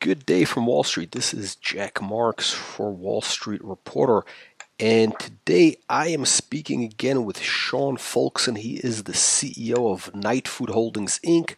[0.00, 1.12] Good day from Wall Street.
[1.12, 4.22] This is Jack Marks for Wall Street Reporter.
[4.78, 8.56] And today I am speaking again with Sean Folkson.
[8.56, 11.54] He is the CEO of Nightfood Holdings Inc.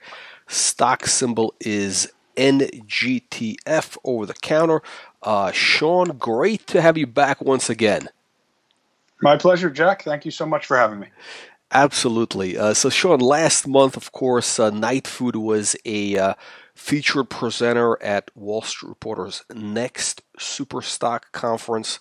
[0.48, 4.82] Stock symbol is NGTF over the counter.
[5.22, 8.08] Uh, Sean, great to have you back once again.
[9.20, 10.02] My pleasure, Jack.
[10.02, 11.10] Thank you so much for having me.
[11.70, 12.58] Absolutely.
[12.58, 16.34] Uh, so, Sean, last month, of course, uh, Nightfood was a uh,
[16.74, 22.00] featured presenter at Wall Street Reporter's next Superstock conference.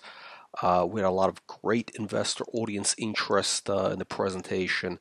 [0.60, 4.98] Uh, we had a lot of great investor audience interest uh, in the presentation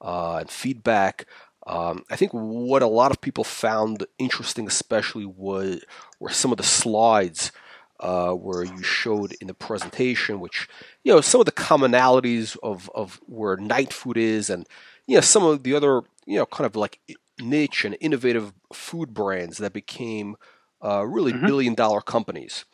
[0.00, 1.26] uh, and feedback.
[1.66, 5.82] Um, I think what a lot of people found interesting, especially, was
[6.18, 7.52] were some of the slides
[8.00, 10.68] uh, where you showed in the presentation, which
[11.04, 14.66] you know some of the commonalities of of where Nightfood is, and
[15.06, 16.98] you know some of the other you know kind of like
[17.40, 20.36] niche and innovative food brands that became
[20.84, 21.46] uh, really mm-hmm.
[21.46, 22.64] billion dollar companies.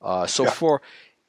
[0.00, 0.50] Uh, so yeah.
[0.50, 0.82] for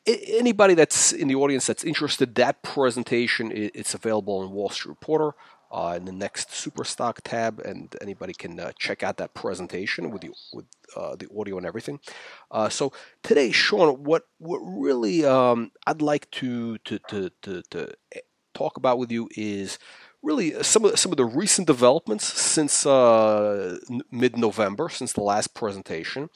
[0.06, 5.34] anybody that's in the audience that's interested, that presentation it's available on Wall Street Reporter
[5.72, 10.22] uh, in the next Superstock tab, and anybody can uh, check out that presentation with
[10.22, 10.66] the with
[10.96, 12.00] uh, the audio and everything.
[12.52, 12.94] Uh, so
[13.24, 17.94] today, Sean, what what really um, I'd like to to, to to to
[18.54, 19.78] talk about with you is
[20.24, 23.78] really uh, some of some of the recent developments since uh,
[24.12, 26.30] mid November, since the last presentation,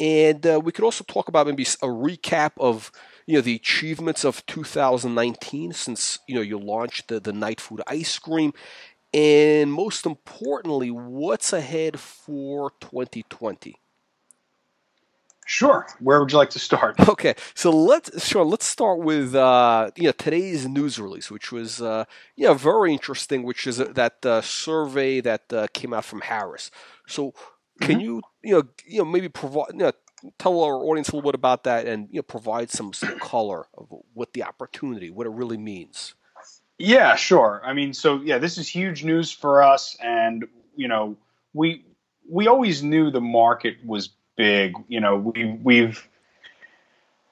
[0.00, 2.92] and uh, we could also talk about maybe a recap of
[3.26, 8.18] you know the achievements of 2019 since you know you launched the the Nightfood ice
[8.18, 8.52] cream,
[9.14, 13.79] and most importantly, what's ahead for 2020.
[15.50, 15.84] Sure.
[15.98, 16.94] Where would you like to start?
[17.08, 21.82] Okay, so let's sure let's start with uh, you know today's news release, which was
[21.82, 22.04] uh,
[22.36, 26.70] you know very interesting, which is that uh, survey that uh, came out from Harris.
[27.08, 27.34] So
[27.80, 28.00] can mm-hmm.
[28.00, 29.92] you you know you know maybe provide you know,
[30.38, 33.66] tell our audience a little bit about that and you know provide some some color
[33.76, 36.14] of what the opportunity, what it really means.
[36.78, 37.60] Yeah, sure.
[37.64, 40.44] I mean, so yeah, this is huge news for us, and
[40.76, 41.16] you know
[41.52, 41.84] we
[42.30, 44.74] we always knew the market was big.
[44.88, 46.08] You know, we we've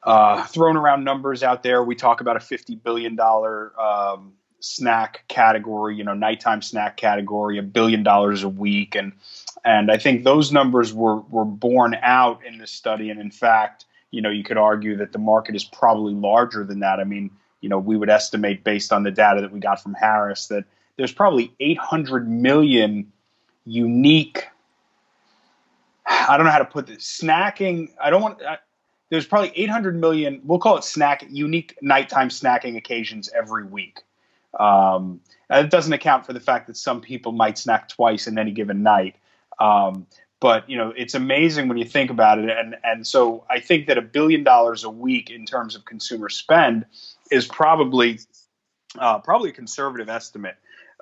[0.02, 1.82] uh, thrown around numbers out there.
[1.82, 7.58] We talk about a fifty billion dollar um, snack category, you know, nighttime snack category,
[7.58, 9.12] a billion dollars a week, and
[9.64, 13.10] and I think those numbers were were borne out in this study.
[13.10, 16.80] And in fact, you know, you could argue that the market is probably larger than
[16.80, 17.00] that.
[17.00, 17.30] I mean,
[17.60, 20.64] you know, we would estimate based on the data that we got from Harris that
[20.96, 23.12] there's probably 800 million
[23.64, 24.48] unique
[26.28, 27.20] I don't know how to put this.
[27.20, 27.90] Snacking.
[28.00, 28.42] I don't want.
[28.42, 28.58] I,
[29.10, 30.40] there's probably 800 million.
[30.44, 34.02] We'll call it snack unique nighttime snacking occasions every week.
[34.60, 38.50] Um, that doesn't account for the fact that some people might snack twice in any
[38.50, 39.16] given night.
[39.58, 40.06] Um,
[40.40, 42.50] but you know, it's amazing when you think about it.
[42.50, 46.28] And and so I think that a billion dollars a week in terms of consumer
[46.28, 46.84] spend
[47.30, 48.20] is probably
[48.98, 50.56] uh, probably a conservative estimate.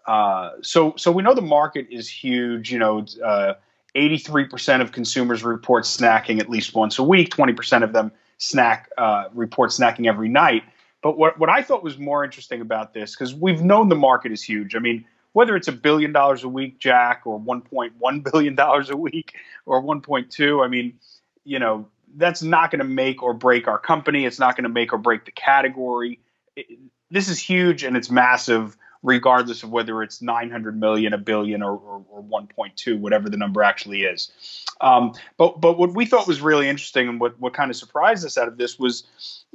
[0.07, 2.73] Uh, so so we know the market is huge.
[2.73, 3.05] You know.
[3.25, 3.55] Uh,
[3.97, 7.31] 83% of consumers report snacking at least once a week.
[7.31, 10.63] 20% of them snack uh, report snacking every night.
[11.03, 14.33] But what, what I thought was more interesting about this, because we've known the market
[14.33, 14.75] is huge.
[14.75, 18.97] I mean, whether it's a billion dollars a week, Jack, or 1.1 billion dollars a
[18.97, 19.35] week,
[19.65, 20.99] or 1.2, I mean,
[21.45, 24.25] you know, that's not going to make or break our company.
[24.27, 26.19] It's not going to make or break the category.
[26.57, 26.79] It,
[27.11, 31.77] this is huge and it's massive regardless of whether it's 900 million, a billion, or,
[31.77, 34.33] or, or 1.2, whatever the number actually is.
[34.81, 38.27] Um, but but what we thought was really interesting and what, what kind of surprised
[38.27, 39.05] us out of this was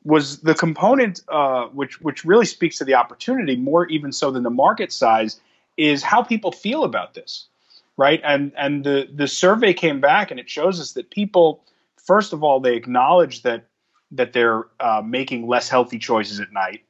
[0.03, 4.43] was the component uh, which which really speaks to the opportunity more even so than
[4.43, 5.39] the market size
[5.75, 7.47] is how people feel about this,
[7.97, 8.21] right?
[8.23, 11.65] And and the the survey came back and it shows us that people
[11.97, 13.65] first of all they acknowledge that
[14.11, 16.83] that they're uh, making less healthy choices at night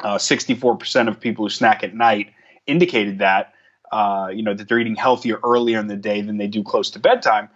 [0.00, 2.32] uh, 64% of people who snack at night
[2.66, 3.54] indicated that,
[3.90, 6.90] uh, you know, that they're eating healthier earlier in the day than they do close
[6.90, 7.48] to bedtime.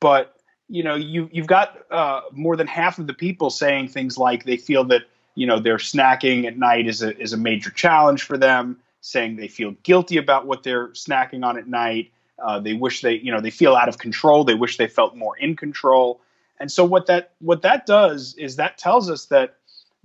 [0.00, 0.36] But,
[0.68, 4.44] you know, you, you've got uh, more than half of the people saying things like
[4.44, 5.02] they feel that,
[5.34, 9.36] you know, their snacking at night is a, is a major challenge for them, saying
[9.36, 12.12] they feel guilty about what they're snacking on at night.
[12.38, 14.44] Uh, they wish they, you know, they feel out of control.
[14.44, 16.20] They wish they felt more in control.
[16.60, 19.57] And so what that what that does is that tells us that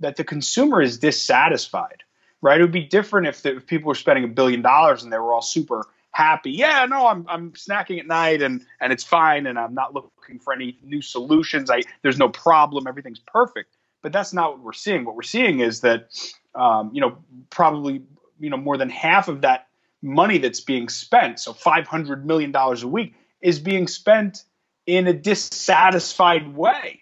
[0.04, 2.02] that the consumer is dissatisfied,
[2.42, 2.60] right?
[2.60, 5.16] It would be different if, the, if people were spending a billion dollars and they
[5.18, 6.50] were all super happy.
[6.52, 10.38] Yeah, no, I'm I'm snacking at night and and it's fine and I'm not looking
[10.38, 11.70] for any new solutions.
[11.70, 12.86] I there's no problem.
[12.86, 13.74] Everything's perfect.
[14.02, 15.06] But that's not what we're seeing.
[15.06, 16.08] What we're seeing is that
[16.54, 17.16] um, you know
[17.48, 18.02] probably
[18.38, 19.68] you know more than half of that
[20.02, 24.44] money that's being spent, so 500 million dollars a week, is being spent
[24.86, 27.00] in a dissatisfied way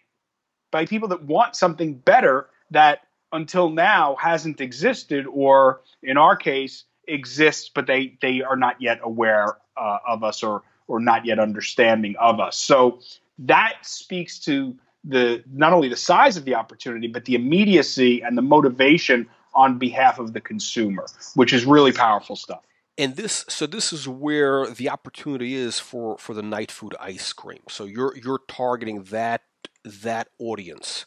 [0.71, 3.01] by people that want something better that
[3.33, 9.01] until now hasn't existed or in our case exists but they they are not yet
[9.03, 12.59] aware uh, of us or or not yet understanding of us.
[12.59, 13.01] So
[13.39, 18.37] that speaks to the not only the size of the opportunity but the immediacy and
[18.37, 22.63] the motivation on behalf of the consumer which is really powerful stuff.
[22.99, 27.33] And this so this is where the opportunity is for for the night food ice
[27.33, 27.63] cream.
[27.69, 29.43] So you're you're targeting that
[29.85, 31.05] that audience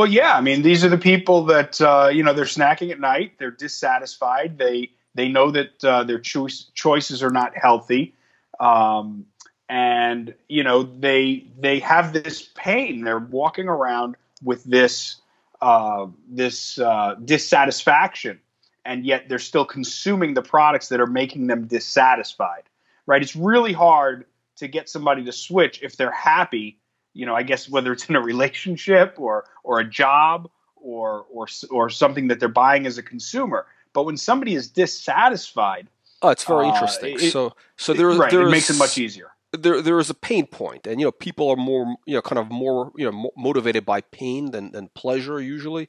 [0.00, 2.98] well yeah i mean these are the people that uh, you know they're snacking at
[2.98, 3.34] night.
[3.38, 4.56] They're dissatisfied.
[4.56, 8.14] They they know that uh, their choice, choices are not healthy.
[8.58, 9.26] Um,
[9.68, 13.04] and you know they they have this pain.
[13.04, 15.20] They're walking around with this
[15.60, 18.40] uh, this uh, dissatisfaction
[18.86, 22.62] and yet they're still consuming the products that are making them dissatisfied
[23.10, 23.22] right?
[23.22, 24.24] It's really hard
[24.56, 26.78] to get somebody to switch if they're happy
[27.12, 31.46] you know i guess whether it's in a relationship or or a job or or
[31.70, 35.88] or something that they're buying as a consumer but when somebody is dissatisfied
[36.22, 38.98] oh it's very uh, interesting it, so so there, right, there it makes it much
[38.98, 42.22] easier there there is a pain point and you know people are more you know
[42.22, 45.88] kind of more you know motivated by pain than than pleasure usually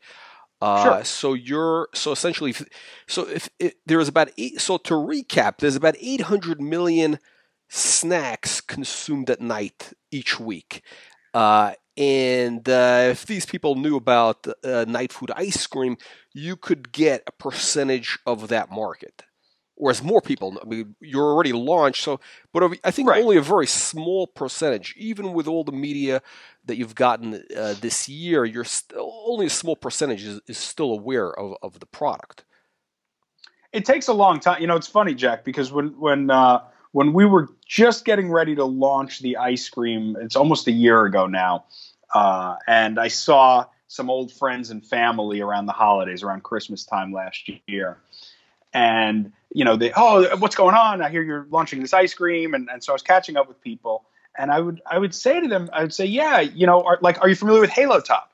[0.61, 1.03] uh, sure.
[1.03, 2.53] So you're so essentially,
[3.07, 7.17] so if it, there's about eight, so to recap, there's about 800 million
[7.67, 10.83] snacks consumed at night each week.
[11.33, 15.97] Uh, and uh, if these people knew about uh, night food ice cream,
[16.33, 19.23] you could get a percentage of that market.
[19.75, 22.19] Whereas more people, I mean, you're already launched, so
[22.53, 23.23] but I think right.
[23.23, 26.21] only a very small percentage, even with all the media
[26.65, 30.91] that you've gotten uh, this year, you're still, only a small percentage is, is still
[30.91, 32.45] aware of, of the product.
[33.73, 34.61] It takes a long time.
[34.61, 38.55] You know, it's funny, Jack, because when when uh, when we were just getting ready
[38.55, 41.65] to launch the ice cream, it's almost a year ago now,
[42.13, 47.13] uh, and I saw some old friends and family around the holidays, around Christmas time
[47.13, 47.97] last year,
[48.73, 51.01] and you know, they oh, what's going on?
[51.01, 53.61] I hear you're launching this ice cream, and, and so I was catching up with
[53.61, 54.05] people,
[54.37, 56.99] and I would I would say to them, I would say, yeah, you know, are,
[57.01, 58.31] like, are you familiar with Halo Top,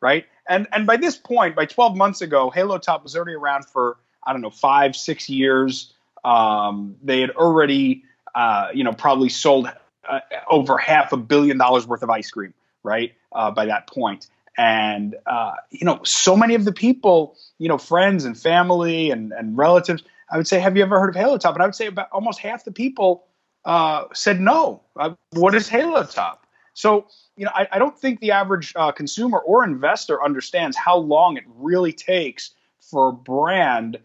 [0.00, 0.24] right?
[0.48, 3.96] And and by this point, by 12 months ago, Halo Top was already around for
[4.24, 5.92] I don't know five six years.
[6.26, 8.02] Um, they had already
[8.34, 9.70] uh, you know probably sold
[10.08, 10.20] uh,
[10.50, 12.52] over half a billion dollars worth of ice cream,
[12.82, 13.14] right?
[13.32, 14.26] Uh, by that point,
[14.58, 19.32] and uh, you know, so many of the people, you know, friends and family and
[19.32, 20.02] and relatives.
[20.28, 21.54] I would say, have you ever heard of Halo Top?
[21.54, 23.26] And I would say about almost half the people
[23.64, 24.82] uh, said no.
[24.98, 26.44] Uh, what is Halo Top?
[26.74, 27.06] So,
[27.36, 31.44] you know, I, I don't think the average consumer or investor understands how long it
[31.46, 32.50] really takes
[32.80, 33.98] for a brand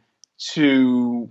[0.54, 1.30] to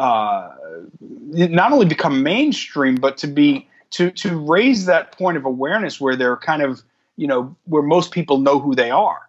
[0.00, 0.56] uh,
[1.00, 6.16] not only become mainstream, but to be to to raise that point of awareness where
[6.16, 6.82] they're kind of
[7.16, 9.28] you know where most people know who they are.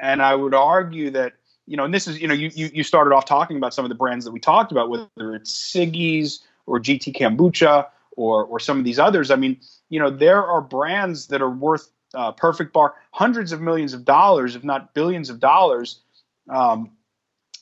[0.00, 1.34] And I would argue that
[1.66, 3.90] you know, and this is you know you you, started off talking about some of
[3.90, 7.86] the brands that we talked about, whether it's Siggi's or GT Kombucha
[8.16, 9.30] or or some of these others.
[9.30, 13.60] I mean, you know, there are brands that are worth uh, Perfect Bar hundreds of
[13.60, 16.00] millions of dollars, if not billions of dollars.
[16.48, 16.90] Um,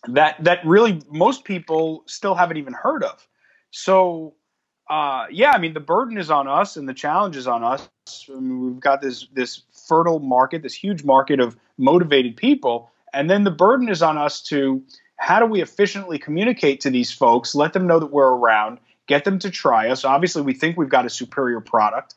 [0.08, 3.26] that that really most people still haven't even heard of.
[3.70, 4.34] So
[4.88, 7.88] uh, yeah, I mean the burden is on us and the challenge is on us.
[8.28, 13.28] I mean, we've got this this fertile market, this huge market of motivated people, and
[13.28, 14.82] then the burden is on us to
[15.16, 19.24] how do we efficiently communicate to these folks, let them know that we're around, get
[19.24, 20.04] them to try us.
[20.04, 22.14] Obviously, we think we've got a superior product.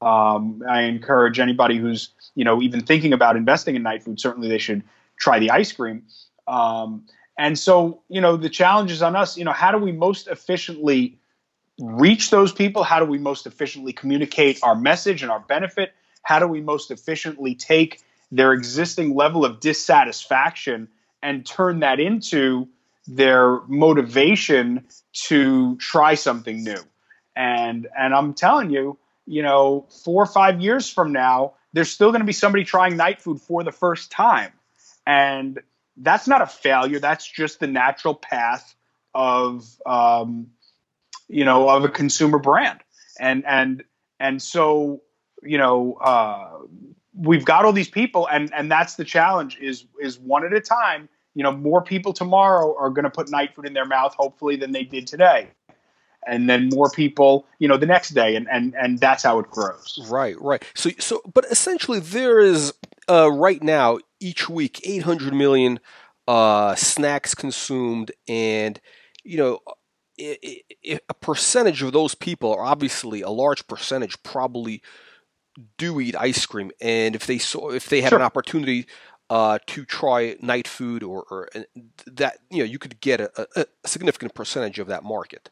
[0.00, 4.18] Um, I encourage anybody who's you know even thinking about investing in night food.
[4.18, 4.82] Certainly, they should
[5.16, 6.02] try the ice cream.
[6.50, 7.06] Um,
[7.38, 9.38] and so, you know, the challenge is on us.
[9.38, 11.18] You know, how do we most efficiently
[11.78, 12.82] reach those people?
[12.82, 15.92] How do we most efficiently communicate our message and our benefit?
[16.22, 20.88] How do we most efficiently take their existing level of dissatisfaction
[21.22, 22.68] and turn that into
[23.06, 26.80] their motivation to try something new.
[27.34, 32.10] And and I'm telling you, you know, four or five years from now, there's still
[32.10, 34.52] going to be somebody trying night food for the first time.
[35.06, 35.60] And
[36.00, 36.98] that's not a failure.
[36.98, 38.74] That's just the natural path
[39.14, 40.48] of um,
[41.28, 42.80] you know of a consumer brand.
[43.18, 43.84] And and
[44.18, 45.02] and so
[45.42, 46.58] you know uh,
[47.14, 50.60] we've got all these people, and and that's the challenge is is one at a
[50.60, 54.14] time you know, more people tomorrow are going to put night food in their mouth,
[54.14, 55.48] hopefully, than they did today.
[56.26, 59.50] And then more people, you know, the next day, and and and that's how it
[59.50, 59.98] grows.
[60.10, 60.62] Right, right.
[60.74, 62.74] So, so, but essentially, there is
[63.10, 65.80] uh, right now each week 800 million
[66.28, 68.80] uh, snacks consumed, and
[69.24, 69.60] you know,
[70.18, 74.82] a percentage of those people, are obviously a large percentage, probably
[75.76, 78.18] do eat ice cream, and if they saw if they had sure.
[78.18, 78.86] an opportunity
[79.28, 81.48] uh, to try night food or, or,
[82.06, 85.50] that you know you could get a, a, significant percentage of that market.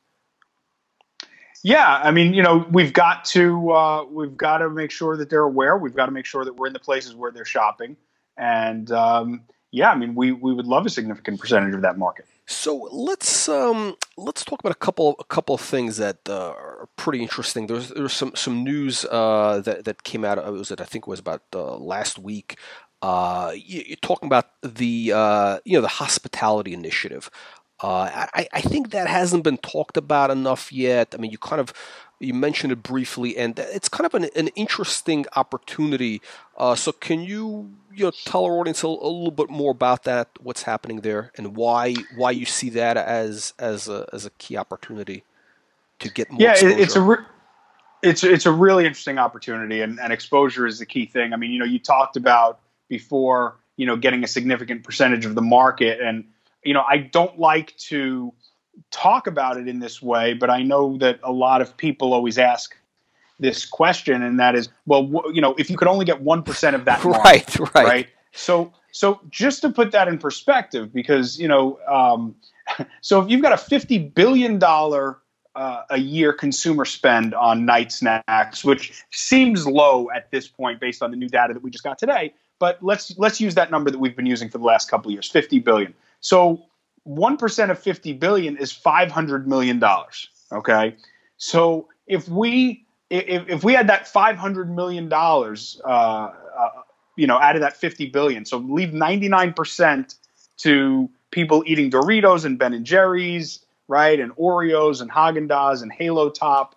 [1.63, 5.29] Yeah, I mean, you know, we've got to uh, we've got to make sure that
[5.31, 5.77] they're aware.
[5.77, 7.97] We've got to make sure that we're in the places where they're shopping,
[8.37, 12.27] and um, yeah, I mean, we we would love a significant percentage of that market.
[12.47, 16.89] So let's um, let's talk about a couple a couple of things that uh, are
[16.97, 17.67] pretty interesting.
[17.67, 20.39] There's there's some some news uh, that that came out.
[20.39, 22.57] It was it I think it was about uh, last week.
[23.03, 27.31] Uh, you, are talking about the uh, you know the hospitality initiative.
[27.81, 31.15] Uh, I, I think that hasn't been talked about enough yet.
[31.15, 31.73] I mean, you kind of
[32.21, 36.21] you mentioned it briefly, and it's kind of an, an interesting opportunity.
[36.57, 40.05] Uh, so, can you you know tell our audience a, a, little bit more about
[40.05, 40.29] that?
[40.41, 44.57] What's happening there, and why why you see that as as a as a key
[44.57, 45.23] opportunity
[46.01, 46.41] to get more?
[46.41, 46.79] Yeah, exposure?
[46.81, 47.25] it's a re-
[48.03, 51.33] it's it's a really interesting opportunity, and, and exposure is the key thing.
[51.33, 52.59] I mean, you know, you talked about
[52.89, 56.25] before, you know, getting a significant percentage of the market, and
[56.65, 58.33] you know, I don't like to
[58.91, 62.39] talk about it in this way, but I know that a lot of people always
[62.39, 62.77] ask
[63.41, 66.75] this question, and that is, well, you know, if you could only get one percent
[66.75, 68.09] of that, market, right, right, right.
[68.33, 72.35] So, so just to put that in perspective, because you know, um,
[73.01, 75.19] so if you've got a fifty billion dollar
[75.55, 81.03] uh, a year consumer spend on night snacks, which seems low at this point based
[81.03, 82.33] on the new data that we just got today.
[82.61, 85.13] But let's let's use that number that we've been using for the last couple of
[85.13, 85.95] years, 50 billion.
[86.21, 86.65] So
[87.07, 90.97] 1% of 50 billion is 500 million dollars, okay?
[91.37, 96.71] So if we if, if we had that 500 million dollars uh, uh,
[97.17, 100.15] you know out of that 50 billion, so leave 99%
[100.59, 104.19] to people eating Doritos and Ben and Jerry's, right?
[104.19, 106.75] And Oreos and Haagen-Dazs and Halo Top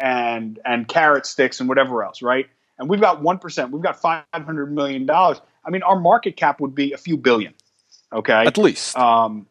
[0.00, 2.46] and and carrot sticks and whatever else, right?
[2.78, 3.70] And we've got 1%.
[3.70, 5.40] We've got 500 million dollars.
[5.64, 7.54] I mean, our market cap would be a few billion.
[8.14, 8.46] Okay?
[8.46, 8.96] At least.
[8.96, 9.46] Um,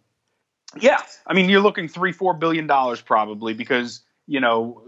[0.80, 4.82] yeah, I mean, you're looking three, four billion dollars probably because you know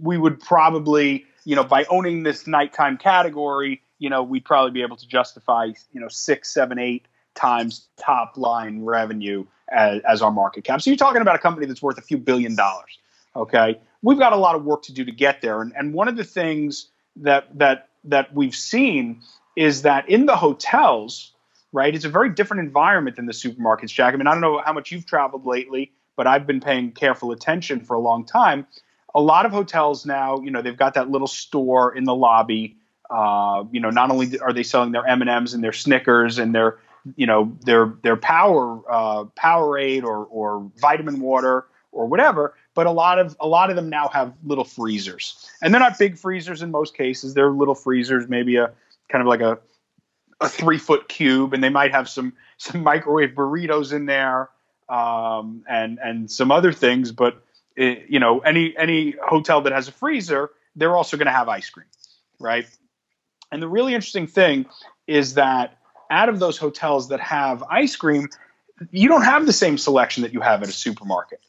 [0.00, 4.82] we would probably you know by owning this nighttime category, you know we'd probably be
[4.82, 10.30] able to justify you know six, seven, eight times top line revenue as, as our
[10.30, 10.80] market cap.
[10.80, 12.98] So you're talking about a company that's worth a few billion dollars.
[13.34, 16.06] Okay, we've got a lot of work to do to get there, and and one
[16.06, 19.20] of the things that that that we've seen
[19.56, 21.33] is that in the hotels
[21.74, 21.92] right?
[21.92, 24.14] It's a very different environment than the supermarkets, Jack.
[24.14, 27.32] I mean, I don't know how much you've traveled lately, but I've been paying careful
[27.32, 28.68] attention for a long time.
[29.12, 32.76] A lot of hotels now, you know, they've got that little store in the lobby.
[33.10, 36.38] Uh, you know, not only are they selling their M and M's and their Snickers
[36.38, 36.78] and their,
[37.16, 42.90] you know, their their power uh, Powerade or or vitamin water or whatever, but a
[42.92, 46.62] lot of a lot of them now have little freezers, and they're not big freezers
[46.62, 47.34] in most cases.
[47.34, 48.72] They're little freezers, maybe a
[49.10, 49.58] kind of like a
[50.40, 54.50] a three foot cube, and they might have some some microwave burritos in there
[54.88, 57.12] um, and and some other things.
[57.12, 57.42] But
[57.76, 61.48] it, you know, any any hotel that has a freezer, they're also going to have
[61.48, 61.86] ice cream,
[62.40, 62.66] right?
[63.50, 64.66] And the really interesting thing
[65.06, 65.78] is that
[66.10, 68.28] out of those hotels that have ice cream,
[68.90, 71.40] you don't have the same selection that you have at a supermarket.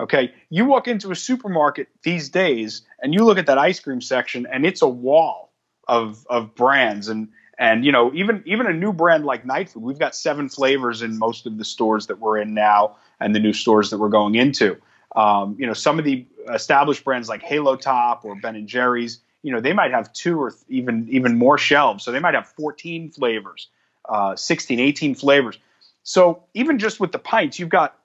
[0.00, 4.00] Okay, you walk into a supermarket these days and you look at that ice cream
[4.00, 5.52] section, and it's a wall
[5.88, 7.28] of of brands and
[7.62, 11.00] and you know, even even a new brand like Night Food, we've got seven flavors
[11.00, 14.08] in most of the stores that we're in now, and the new stores that we're
[14.08, 14.76] going into.
[15.14, 19.20] Um, you know, some of the established brands like Halo Top or Ben and Jerry's,
[19.42, 22.02] you know, they might have two or th- even even more shelves.
[22.04, 23.68] So they might have 14 flavors,
[24.08, 25.56] uh, 16, 18 flavors.
[26.02, 27.96] So even just with the pints, you've got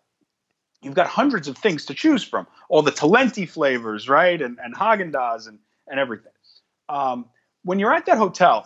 [0.83, 2.45] you've got hundreds of things to choose from.
[2.69, 6.33] All the Talenti flavors, right, and and Haagen Dazs and and everything.
[6.89, 7.25] Um,
[7.67, 8.65] when you're at that hotel,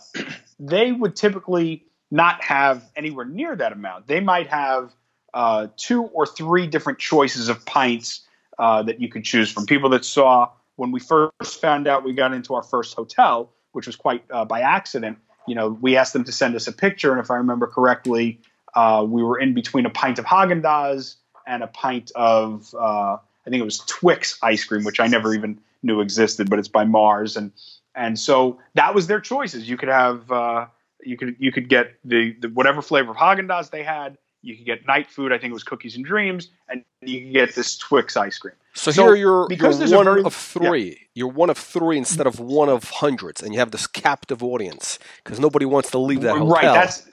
[0.59, 4.05] they would typically not have anywhere near that amount.
[4.05, 4.93] They might have
[5.33, 8.21] uh, two or three different choices of pints
[8.59, 9.65] uh, that you could choose from.
[9.65, 13.87] People that saw when we first found out we got into our first hotel, which
[13.87, 15.17] was quite uh, by accident.
[15.47, 18.39] You know, we asked them to send us a picture, and if I remember correctly,
[18.75, 21.15] uh, we were in between a pint of Haagen Dazs
[21.47, 25.33] and a pint of uh, I think it was Twix ice cream, which I never
[25.33, 27.51] even knew existed, but it's by Mars, and
[27.95, 29.69] and so that was their choices.
[29.69, 30.67] You could have uh,
[31.03, 34.17] you could you could get the, the whatever flavor of Haagen Dazs they had.
[34.43, 35.31] You could get night food.
[35.31, 38.55] I think it was cookies and dreams, and you could get this Twix ice cream.
[38.73, 40.89] So, so here you're, because you're one very, of three.
[40.89, 40.95] Yeah.
[41.13, 44.97] You're one of three instead of one of hundreds, and you have this captive audience
[45.23, 46.47] because nobody wants to leave that hotel.
[46.47, 46.61] Right.
[46.63, 47.07] That's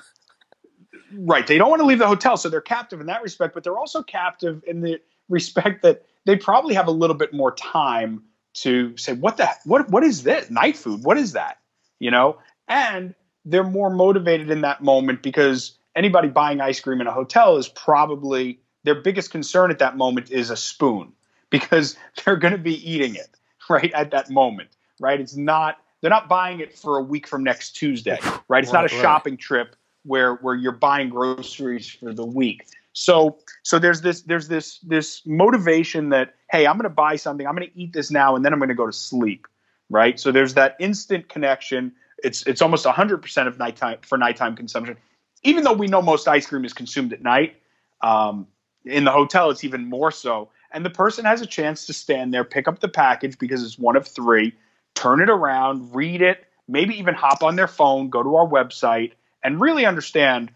[1.13, 1.47] right.
[1.47, 3.55] They don't want to leave the hotel, so they're captive in that respect.
[3.55, 7.55] But they're also captive in the respect that they probably have a little bit more
[7.55, 8.23] time
[8.63, 11.05] to say what the what what is this night food?
[11.05, 11.59] What is that?
[11.99, 12.39] You know,
[12.69, 17.57] and they're more motivated in that moment because anybody buying ice cream in a hotel
[17.57, 21.13] is probably their biggest concern at that moment is a spoon
[21.51, 23.29] because they're going to be eating it
[23.71, 27.43] right at that moment right it's not they're not buying it for a week from
[27.43, 29.03] next tuesday right it's right, not a right.
[29.03, 34.49] shopping trip where where you're buying groceries for the week so so there's this there's
[34.49, 38.11] this this motivation that hey i'm going to buy something i'm going to eat this
[38.11, 39.47] now and then i'm going to go to sleep
[39.91, 40.19] right?
[40.19, 41.93] So there's that instant connection.
[42.23, 44.97] It's it's almost 100% of nighttime for nighttime consumption.
[45.43, 47.57] Even though we know most ice cream is consumed at night
[48.01, 48.47] um,
[48.85, 50.51] in the hotel it's even more so.
[50.71, 53.79] And the person has a chance to stand there pick up the package because it's
[53.79, 54.55] one of three
[54.95, 59.13] turn it around read it maybe even hop on their phone go to our website
[59.45, 60.51] and really understand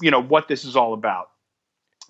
[0.00, 1.30] you know what this is all about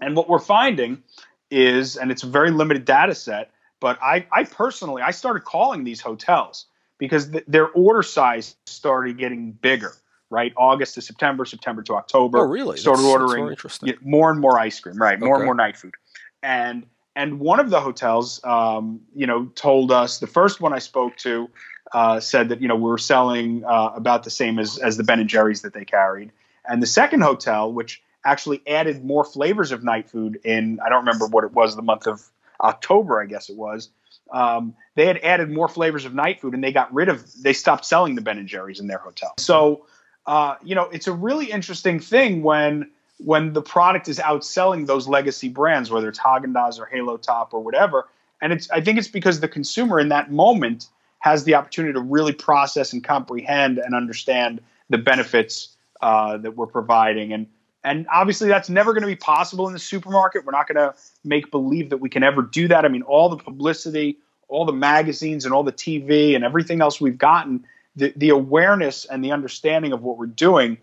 [0.01, 1.03] and what we're finding
[1.51, 3.51] is and it's a very limited data set
[3.81, 6.67] but i, I personally i started calling these hotels
[6.99, 9.95] because th- their order size started getting bigger
[10.31, 10.53] right?
[10.57, 12.39] August to September, September to October.
[12.39, 12.77] Oh, really?
[12.77, 15.19] Started that's, ordering that's more and more ice cream, right?
[15.19, 15.41] More okay.
[15.41, 15.95] and more night food,
[16.43, 16.87] and
[17.17, 21.17] and one of the hotels, um, you know, told us the first one I spoke
[21.19, 21.49] to
[21.93, 25.05] uh, said that you know we were selling uh, about the same as as the
[25.05, 26.33] Ben and Jerry's that they carried,
[26.69, 31.05] and the second hotel, which actually added more flavors of night food in I don't
[31.05, 32.23] remember what it was the month of
[32.61, 33.91] October, I guess it was.
[34.31, 37.53] Um, they had added more flavors of night food, and they got rid of they
[37.53, 39.35] stopped selling the Ben and Jerry's in their hotel.
[39.39, 39.87] So
[40.29, 45.09] uh, you know, it's a really interesting thing when when the product is outselling those
[45.09, 48.07] legacy brands, whether it's Haagen Dazs or Halo Top or whatever.
[48.43, 50.89] And it's I think it's because the consumer in that moment
[51.21, 54.61] has the opportunity to really process and comprehend and understand
[54.91, 57.33] the benefits uh, that we're providing.
[57.33, 57.47] And
[57.85, 60.45] and obviously that's never going to be possible in the supermarket.
[60.45, 60.95] We're not going to
[61.25, 62.85] make believe that we can ever do that.
[62.85, 64.19] I mean, all the publicity,
[64.49, 67.65] all the magazines, and all the TV and everything else we've gotten
[67.97, 70.79] the, the awareness and the understanding of what we're doing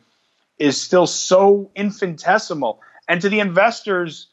[0.57, 2.81] is still so infinitesimal.
[3.08, 4.27] And to the investors,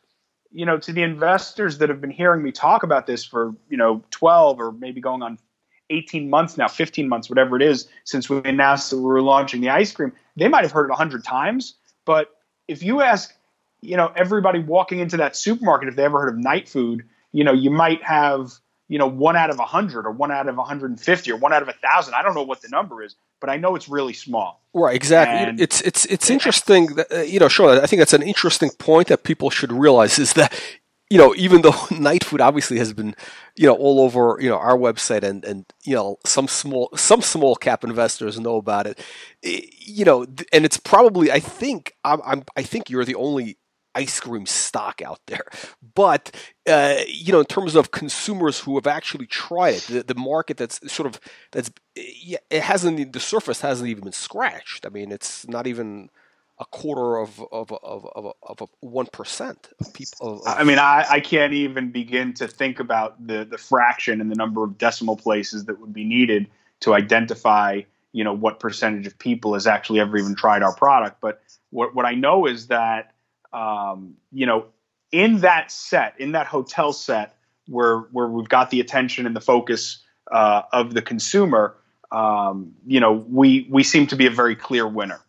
[0.53, 3.77] you know, to the investors that have been hearing me talk about this for, you
[3.77, 5.38] know, 12 or maybe going on
[5.90, 9.61] 18 months now, 15 months, whatever it is, since we announced that we were launching
[9.61, 11.75] the ice cream, they might have heard it 100 times.
[12.05, 12.31] But
[12.73, 13.33] if you ask,
[13.81, 17.45] you know, everybody walking into that supermarket if they ever heard of night food, you
[17.45, 18.53] know, you might have
[18.93, 21.63] you know, one out of a hundred or one out of 150 or one out
[21.63, 22.13] of a thousand.
[22.13, 24.63] I don't know what the number is, but I know it's really small.
[24.75, 25.49] Right, exactly.
[25.49, 26.97] And it's it's it's interesting.
[26.97, 27.79] That, uh, you know, Sean.
[27.79, 30.53] I think that's an interesting point that people should realize is that
[31.12, 33.14] you know, even though night food obviously has been,
[33.55, 37.20] you know, all over, you know, our website and, and, you know, some small, some
[37.20, 38.98] small cap investors know about it,
[39.42, 43.59] you know, and it's probably, I think, I'm, I'm I think you're the only
[43.94, 45.44] ice cream stock out there.
[45.94, 46.35] But
[46.66, 50.57] uh, you know, in terms of consumers who have actually tried it, the, the market
[50.57, 51.20] that's sort of
[51.51, 54.87] that's it hasn't the surface hasn't even been scratched.
[54.87, 56.09] I mean, it's not even
[56.62, 60.35] a quarter of of of of, of one percent of people.
[60.35, 64.31] Of, I mean, I, I can't even begin to think about the the fraction and
[64.31, 66.46] the number of decimal places that would be needed
[66.81, 71.20] to identify, you know, what percentage of people has actually ever even tried our product.
[71.20, 73.12] But what what I know is that
[73.53, 74.66] um, you know,
[75.11, 79.40] in that set, in that hotel set, where where we've got the attention and the
[79.40, 81.77] focus uh, of the consumer,
[82.12, 85.20] um, you know, we we seem to be a very clear winner.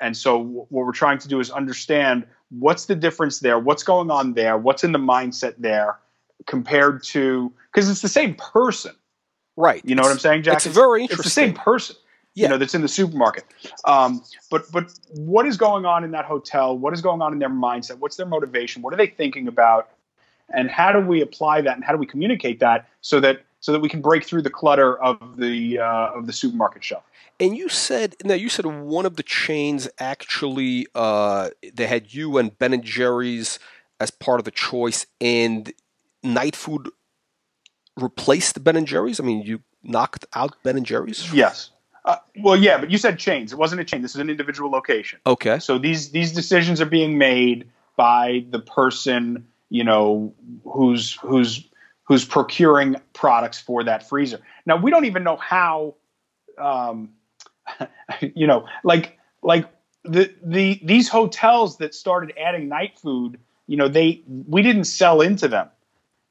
[0.00, 4.10] And so what we're trying to do is understand what's the difference there, what's going
[4.10, 5.98] on there, what's in the mindset there,
[6.46, 8.94] compared to because it's the same person,
[9.56, 9.82] right?
[9.84, 10.56] You know it's, what I'm saying, Jack?
[10.56, 11.26] It's, it's very interesting.
[11.26, 11.96] It's the same person
[12.34, 12.46] yeah.
[12.46, 13.44] you know that's in the supermarket
[13.84, 17.38] um, but but what is going on in that hotel what is going on in
[17.38, 19.90] their mindset what's their motivation what are they thinking about
[20.52, 23.72] and how do we apply that and how do we communicate that so that so
[23.72, 27.04] that we can break through the clutter of the uh, of the supermarket shelf
[27.38, 32.38] and you said now you said one of the chains actually uh, they had you
[32.38, 33.58] and Ben and Jerry's
[33.98, 35.72] as part of the choice and
[36.22, 36.90] night food
[37.96, 41.70] replaced Ben and Jerry's I mean you knocked out Ben and Jerry's yes
[42.04, 43.52] uh, well, yeah, but you said chains.
[43.52, 44.02] It wasn't a chain.
[44.02, 45.18] This is an individual location.
[45.26, 45.58] Okay.
[45.58, 50.32] So these these decisions are being made by the person, you know,
[50.64, 51.64] who's who's
[52.10, 54.40] who's procuring products for that freezer.
[54.66, 55.94] Now we don't even know how,
[56.58, 57.10] um,
[58.34, 59.70] you know, like like
[60.02, 63.38] the the these hotels that started adding night food.
[63.68, 65.68] You know, they we didn't sell into them.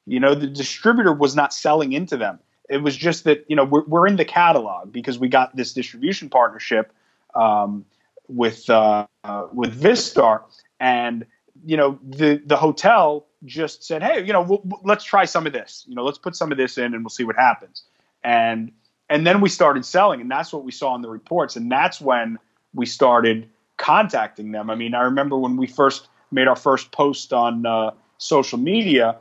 [0.05, 2.39] You know, the distributor was not selling into them
[2.69, 5.71] it was just that you know we're, we're in the catalog because we got this
[5.71, 6.91] distribution partnership
[7.35, 7.85] um,
[8.27, 10.43] with uh, uh, with Vistar,
[10.81, 11.25] and
[11.65, 15.53] you know the the hotel just said, "Hey, you know, we'll, let's try some of
[15.53, 15.85] this.
[15.87, 17.83] You know, let's put some of this in, and we'll see what happens."
[18.23, 18.71] And
[19.09, 21.99] and then we started selling, and that's what we saw in the reports, and that's
[21.99, 22.37] when
[22.73, 24.69] we started contacting them.
[24.69, 29.17] I mean, I remember when we first made our first post on uh, social media,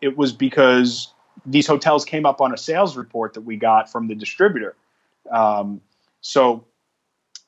[0.00, 1.12] it was because
[1.44, 4.76] these hotels came up on a sales report that we got from the distributor.
[5.30, 5.80] Um,
[6.20, 6.64] so,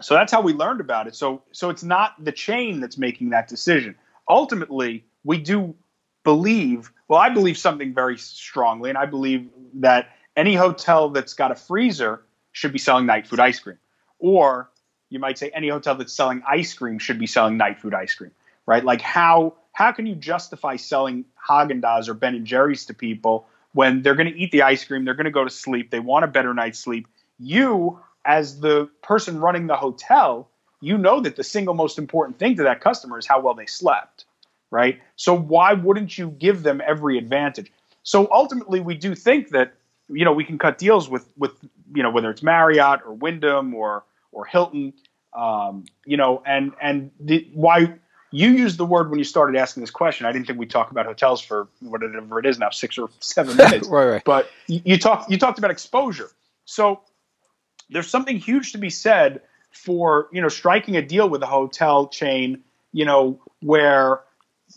[0.01, 1.15] so that's how we learned about it.
[1.15, 3.95] So, so it's not the chain that's making that decision.
[4.29, 5.77] Ultimately, we do
[6.25, 6.91] believe.
[7.09, 11.55] Well, I believe something very strongly, and I believe that any hotel that's got a
[11.55, 13.79] freezer should be selling night food ice cream,
[14.19, 14.71] or
[15.11, 18.15] you might say any hotel that's selling ice cream should be selling night food ice
[18.15, 18.33] cream,
[18.67, 18.85] right?
[18.85, 23.47] Like how how can you justify selling Haagen Dazs or Ben and Jerry's to people
[23.75, 26.01] when they're going to eat the ice cream, they're going to go to sleep, they
[26.01, 27.09] want a better night's sleep.
[27.39, 30.49] You, as the person running the hotel,
[30.81, 33.67] you know that the single most important thing to that customer is how well they
[33.67, 34.27] slept,
[34.75, 35.01] right?
[35.15, 37.71] So why wouldn't you give them every advantage?
[38.03, 39.75] So ultimately, we do think that
[40.09, 41.53] you know we can cut deals with with
[41.95, 44.93] you know whether it's Marriott or Wyndham or or Hilton,
[45.33, 47.95] um, you know, and and the, why
[48.33, 50.27] you used the word when you started asking this question.
[50.27, 53.57] I didn't think we'd talk about hotels for whatever it is now, six or seven
[53.65, 53.87] minutes.
[53.87, 54.25] right, right.
[54.25, 56.31] But you, you talked you talked about exposure.
[56.65, 57.01] So
[57.91, 62.09] there's something huge to be said for you know striking a deal with a hotel
[62.09, 64.21] chain, you know, where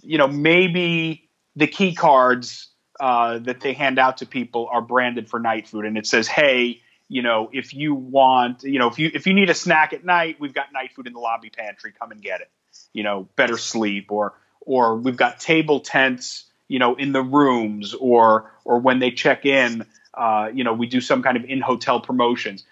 [0.02, 2.70] you know maybe the key cards
[3.00, 6.28] uh, that they hand out to people are branded for night food, and it says,
[6.28, 9.94] "Hey, you know, if you want, you know, if you if you need a snack
[9.94, 11.94] at night, we've got night food in the lobby pantry.
[11.98, 12.50] Come and get it.
[12.94, 17.94] You know, better sleep, or or we've got table tents, you know, in the rooms,
[17.94, 21.62] or or when they check in, uh, you know, we do some kind of in
[21.62, 22.66] hotel promotions.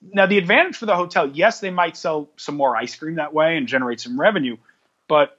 [0.00, 3.32] Now, the advantage for the hotel, yes, they might sell some more ice cream that
[3.32, 4.56] way and generate some revenue,
[5.08, 5.38] but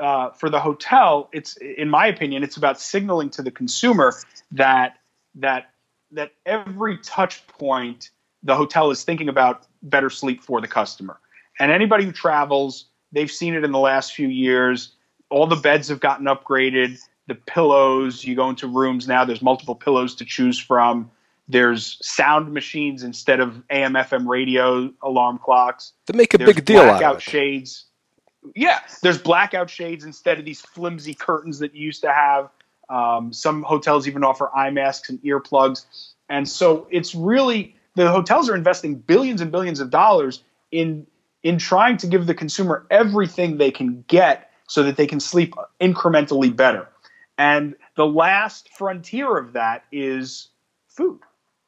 [0.00, 4.14] uh, for the hotel, it's in my opinion, it's about signaling to the consumer
[4.52, 4.98] that
[5.36, 5.70] that
[6.12, 8.10] that every touch point
[8.42, 11.18] the hotel is thinking about better sleep for the customer.
[11.58, 14.92] And anybody who travels, they've seen it in the last few years.
[15.30, 16.98] All the beds have gotten upgraded.
[17.26, 21.10] The pillows, you go into rooms now, there's multiple pillows to choose from.
[21.48, 25.92] There's sound machines instead of AM FM radio alarm clocks.
[26.06, 27.22] To make a There's big deal out of it.
[27.22, 27.86] shades.
[28.54, 32.50] Yeah, there's blackout shades instead of these flimsy curtains that you used to have.
[32.88, 35.86] Um, some hotels even offer eye masks and earplugs.
[36.28, 41.06] And so it's really the hotels are investing billions and billions of dollars in
[41.42, 45.54] in trying to give the consumer everything they can get so that they can sleep
[45.80, 46.88] incrementally better.
[47.36, 50.48] And the last frontier of that is
[50.88, 51.20] food,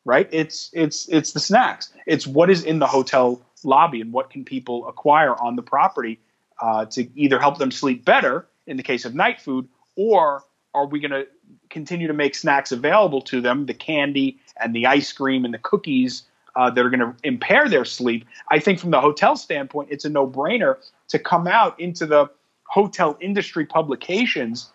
[0.05, 0.29] right?
[0.33, 1.93] It's it's it's the snacks.
[2.07, 6.21] It's what is in the hotel lobby and what can people acquire on the property
[6.61, 10.43] uh, to either help them sleep better in the case of night food, or
[10.75, 11.27] are we going to
[11.71, 15.59] continue to make snacks available to them, the candy and the ice cream and the
[15.59, 18.27] cookies uh, that are going to impair their sleep?
[18.51, 20.77] I think from the hotel standpoint, it's a no brainer
[21.09, 22.31] to come out into the
[22.65, 24.71] hotel industry publications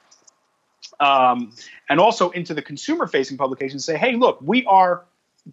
[1.00, 1.52] um,
[1.90, 5.06] and also into the consumer facing publications say, hey, look, we are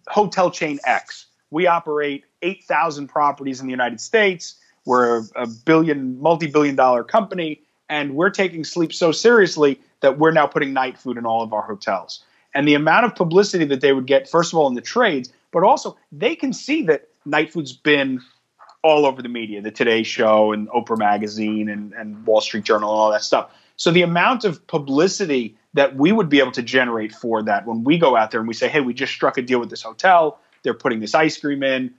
[0.07, 1.27] hotel chain X.
[1.51, 4.55] We operate 8,000 properties in the United States.
[4.89, 10.31] We're a billion, multi billion dollar company, and we're taking sleep so seriously that we're
[10.31, 12.23] now putting night food in all of our hotels.
[12.55, 15.31] And the amount of publicity that they would get, first of all, in the trades,
[15.51, 18.19] but also they can see that night food's been
[18.81, 22.89] all over the media, the Today Show and Oprah Magazine and, and Wall Street Journal
[22.89, 23.51] and all that stuff.
[23.75, 27.83] So the amount of publicity that we would be able to generate for that when
[27.83, 29.83] we go out there and we say, hey, we just struck a deal with this
[29.83, 31.93] hotel, they're putting this ice cream in,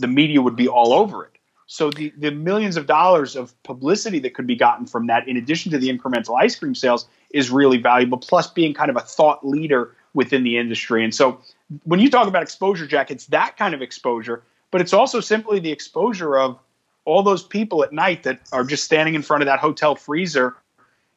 [0.00, 1.37] the media would be all over it.
[1.68, 5.36] So the, the millions of dollars of publicity that could be gotten from that, in
[5.36, 8.16] addition to the incremental ice cream sales, is really valuable.
[8.16, 11.04] Plus, being kind of a thought leader within the industry.
[11.04, 11.40] And so,
[11.84, 15.60] when you talk about exposure, Jack, it's that kind of exposure, but it's also simply
[15.60, 16.58] the exposure of
[17.04, 20.56] all those people at night that are just standing in front of that hotel freezer,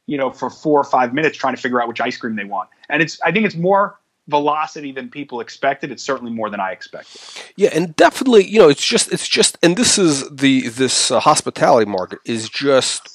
[0.06, 2.44] you know, for four or five minutes trying to figure out which ice cream they
[2.44, 2.70] want.
[2.90, 5.92] And it's I think it's more velocity than people expected.
[5.92, 7.22] It's certainly more than I expected.
[7.56, 11.20] Yeah, and definitely, you know, it's just it's just, and this is the this uh,
[11.20, 13.10] hospitality market is just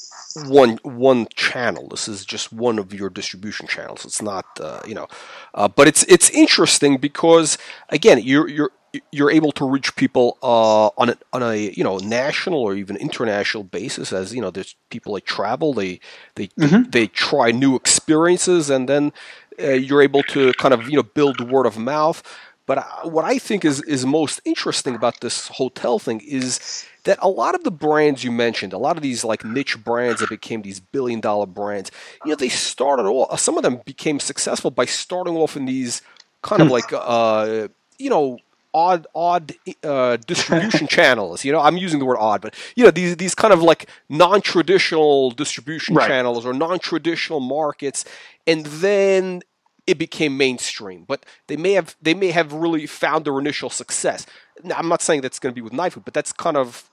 [0.49, 1.89] one one channel.
[1.89, 4.05] This is just one of your distribution channels.
[4.05, 5.07] It's not, uh, you know,
[5.55, 7.57] uh, but it's it's interesting because
[7.89, 8.71] again, you're you're
[9.13, 12.97] you're able to reach people uh, on a, on a you know national or even
[12.97, 14.13] international basis.
[14.13, 16.01] As you know, there's people that travel, they
[16.35, 16.93] they Mhm.
[16.93, 19.13] they try new experiences, and then
[19.61, 22.23] uh, you're able to kind of you know build word of mouth.
[22.67, 27.19] But I, what I think is is most interesting about this hotel thing is that
[27.23, 30.29] a lot of the brands you mentioned, a lot of these like niche brands that
[30.29, 31.91] became these billion dollar brands,
[32.25, 33.35] you know, they started all.
[33.37, 36.03] Some of them became successful by starting off in these
[36.43, 36.73] kind of hmm.
[36.73, 38.39] like uh, you know
[38.77, 41.45] odd odd uh, distribution channels.
[41.45, 43.89] You know, I'm using the word odd, but you know these these kind of like
[44.09, 46.07] non-traditional distribution right.
[46.07, 48.05] channels or non-traditional markets,
[48.47, 49.43] and then
[49.87, 51.05] it became mainstream.
[51.07, 54.27] But they may have they may have really found their initial success.
[54.63, 56.91] Now, I'm not saying that's going to be with night food, but that's kind of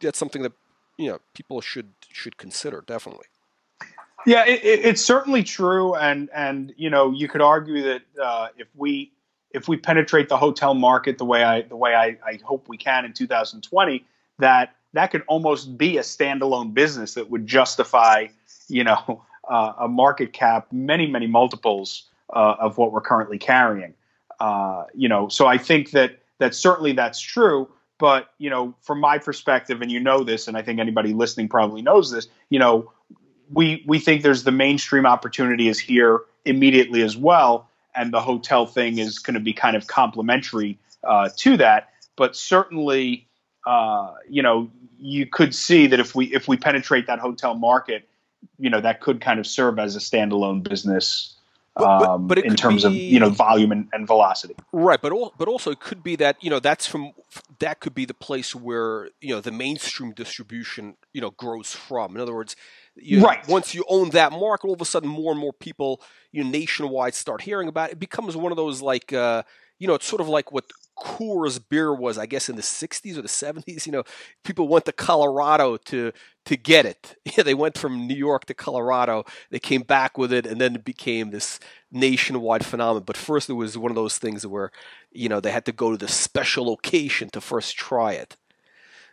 [0.00, 0.52] that's something that
[0.96, 3.26] you know people should should consider definitely.
[4.26, 8.48] Yeah, it, it, it's certainly true, and and you know you could argue that uh,
[8.56, 9.12] if we
[9.52, 12.76] if we penetrate the hotel market the way I the way I, I hope we
[12.76, 14.04] can in 2020,
[14.38, 18.26] that that could almost be a standalone business that would justify
[18.68, 22.04] you know uh, a market cap many many multiples
[22.34, 23.94] uh, of what we're currently carrying.
[24.40, 27.68] Uh, you know, so I think that that certainly that's true.
[27.98, 31.48] But you know, from my perspective, and you know this, and I think anybody listening
[31.48, 32.28] probably knows this.
[32.50, 32.92] You know,
[33.50, 38.66] we we think there's the mainstream opportunity is here immediately as well, and the hotel
[38.66, 41.88] thing is going to be kind of complementary uh, to that.
[42.16, 43.26] But certainly,
[43.66, 48.06] uh, you know, you could see that if we if we penetrate that hotel market,
[48.58, 51.36] you know, that could kind of serve as a standalone business
[51.76, 54.56] but, but, um, but in terms be, of you know volume and, and velocity.
[54.72, 57.12] Right, but all, but also it could be that you know that's from
[57.58, 62.14] that could be the place where you know the mainstream distribution you know grows from.
[62.14, 62.56] In other words,
[62.94, 63.46] you, right.
[63.46, 66.00] Once you own that market, all of a sudden more and more people
[66.32, 67.94] you know nationwide start hearing about it.
[67.94, 69.42] It becomes one of those like uh,
[69.78, 70.64] you know it's sort of like what
[70.98, 73.86] Coors beer was, I guess, in the '60s or the '70s.
[73.86, 74.04] You know,
[74.44, 76.12] people went to Colorado to
[76.46, 77.16] to get it.
[77.36, 79.24] Yeah, they went from New York to Colorado.
[79.50, 81.60] They came back with it, and then it became this
[81.92, 83.04] nationwide phenomenon.
[83.04, 84.70] But first, it was one of those things where
[85.12, 88.36] you know they had to go to the special location to first try it.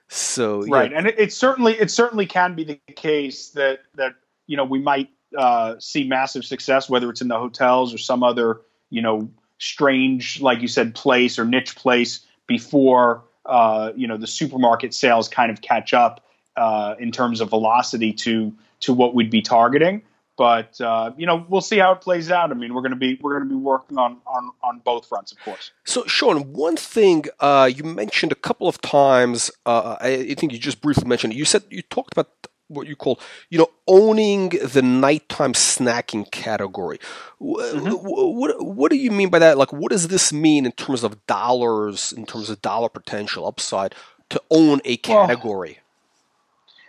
[0.07, 0.97] So right, yeah.
[0.97, 4.13] and it, it, certainly it certainly can be the case that that
[4.47, 8.23] you know we might uh, see massive success, whether it's in the hotels or some
[8.23, 9.29] other you know
[9.63, 15.28] strange, like you said, place or niche place before uh, you know the supermarket sales
[15.28, 20.02] kind of catch up uh, in terms of velocity to to what we'd be targeting.
[20.36, 22.52] But uh, you know, we'll see how it plays out.
[22.52, 25.08] I mean, we're going to be we're going to be working on on on both
[25.08, 25.71] fronts, of course.
[25.86, 30.60] So, Sean, one thing uh, you mentioned a couple of times, uh, I think you
[30.60, 31.34] just briefly mentioned.
[31.34, 31.38] It.
[31.38, 32.30] You said you talked about
[32.73, 36.99] what you call, you know, owning the nighttime snacking category.
[37.41, 37.91] Mm-hmm.
[37.91, 39.57] What, what do you mean by that?
[39.57, 43.95] Like, what does this mean in terms of dollars, in terms of dollar potential upside
[44.29, 45.79] to own a category?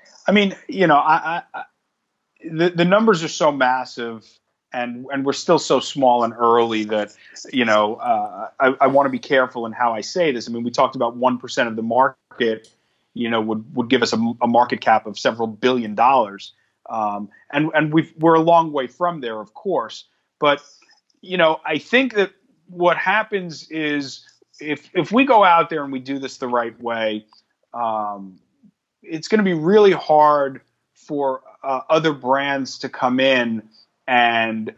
[0.07, 1.65] Well, I mean, you know, I, I,
[2.45, 4.27] the the numbers are so massive.
[4.77, 7.15] And, and we're still so small and early that
[7.53, 10.49] you know uh, I, I want to be careful in how I say this.
[10.49, 12.74] I mean, we talked about one percent of the market
[13.15, 16.53] you know, would, would give us a, a market cap of several billion dollars.
[16.91, 20.05] Um, and and we we're a long way from there, of course.
[20.39, 20.63] But
[21.23, 22.33] you know, I think that
[22.69, 24.25] what happens is
[24.61, 27.25] if if we go out there and we do this the right way,
[27.73, 28.39] um,
[29.03, 30.61] it's going to be really hard
[30.93, 33.63] for uh, other brands to come in
[34.07, 34.75] and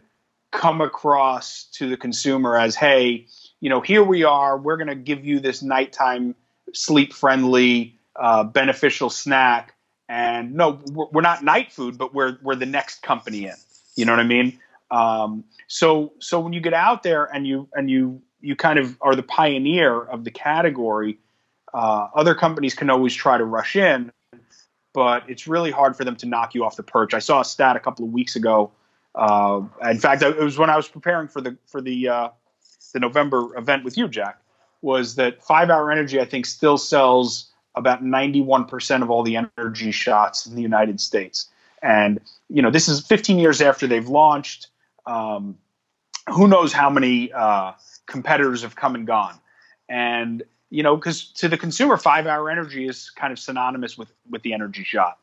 [0.51, 3.25] come across to the consumer as, hey,
[3.59, 4.57] you know, here we are.
[4.57, 6.35] We're going to give you this nighttime
[6.73, 9.73] sleep friendly uh, beneficial snack.
[10.09, 13.55] And no, we're not night food, but we're we're the next company in.
[13.95, 14.59] You know what I mean?
[14.89, 18.97] Um, so so when you get out there and you and you you kind of
[19.01, 21.19] are the pioneer of the category,
[21.73, 24.11] uh, other companies can always try to rush in,
[24.93, 27.13] but it's really hard for them to knock you off the perch.
[27.13, 28.71] I saw a stat a couple of weeks ago.
[29.13, 32.29] Uh, in fact, it was when I was preparing for the for the uh,
[32.93, 34.39] the November event with you, Jack.
[34.81, 36.21] Was that Five Hour Energy?
[36.21, 41.47] I think still sells about 91% of all the energy shots in the United States.
[41.81, 44.67] And, you know, this is 15 years after they've launched.
[45.05, 45.57] Um,
[46.29, 47.73] who knows how many uh,
[48.07, 49.39] competitors have come and gone.
[49.87, 54.11] And, you know, because to the consumer, five hour energy is kind of synonymous with,
[54.29, 55.17] with the energy shot.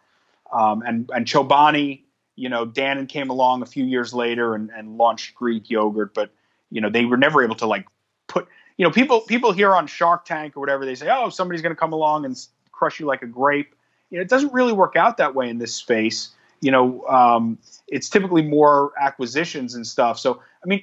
[0.53, 2.03] Um, and, and Chobani,
[2.37, 6.31] you know, Dannon came along a few years later and, and launched Greek yogurt, but,
[6.71, 7.87] you know, they were never able to like
[8.29, 11.63] put you know, people people here on Shark Tank or whatever, they say, oh, somebody's
[11.63, 12.37] going to come along and
[12.73, 13.75] crush you like a grape.
[14.11, 16.31] You know, it doesn't really work out that way in this space.
[16.61, 17.59] You know, um,
[17.89, 20.19] it's typically more acquisitions and stuff.
[20.19, 20.83] So, I mean,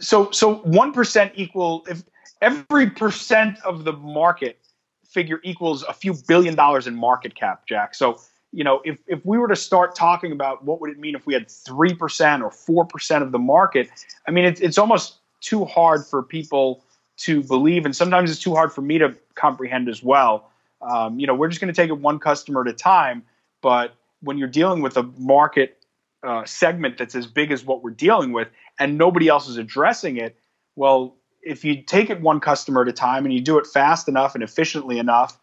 [0.00, 2.02] so so one percent equal if
[2.40, 4.58] every percent of the market
[5.06, 7.94] figure equals a few billion dollars in market cap, Jack.
[7.94, 8.18] So
[8.54, 11.26] you know, if, if we were to start talking about what would it mean if
[11.26, 13.90] we had 3% or 4% of the market,
[14.28, 16.82] I mean, it's, it's almost too hard for people
[17.16, 20.50] to believe, and sometimes it's too hard for me to comprehend as well.
[20.82, 23.22] Um, you know, we're just going to take it one customer at a time,
[23.62, 25.78] but when you're dealing with a market
[26.22, 30.16] uh, segment that's as big as what we're dealing with, and nobody else is addressing
[30.16, 30.36] it,
[30.76, 34.08] well, if you take it one customer at a time and you do it fast
[34.08, 35.38] enough and efficiently enough,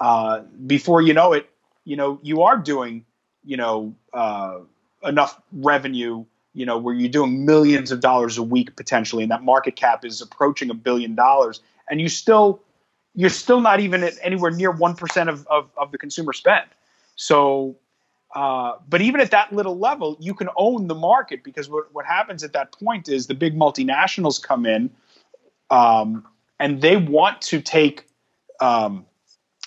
[0.00, 1.48] uh, before you know it,
[1.84, 3.04] you know you are doing,
[3.44, 4.58] you know, uh,
[5.04, 9.42] enough revenue you know, where you're doing millions of dollars a week potentially, and that
[9.42, 12.60] market cap is approaching a billion dollars, and you still
[13.14, 16.66] you're still not even at anywhere near one percent of, of, of the consumer spend.
[17.16, 17.76] So,
[18.34, 22.06] uh, but even at that little level, you can own the market because what what
[22.06, 24.90] happens at that point is the big multinationals come in,
[25.70, 26.26] um,
[26.60, 28.06] and they want to take
[28.60, 29.06] um,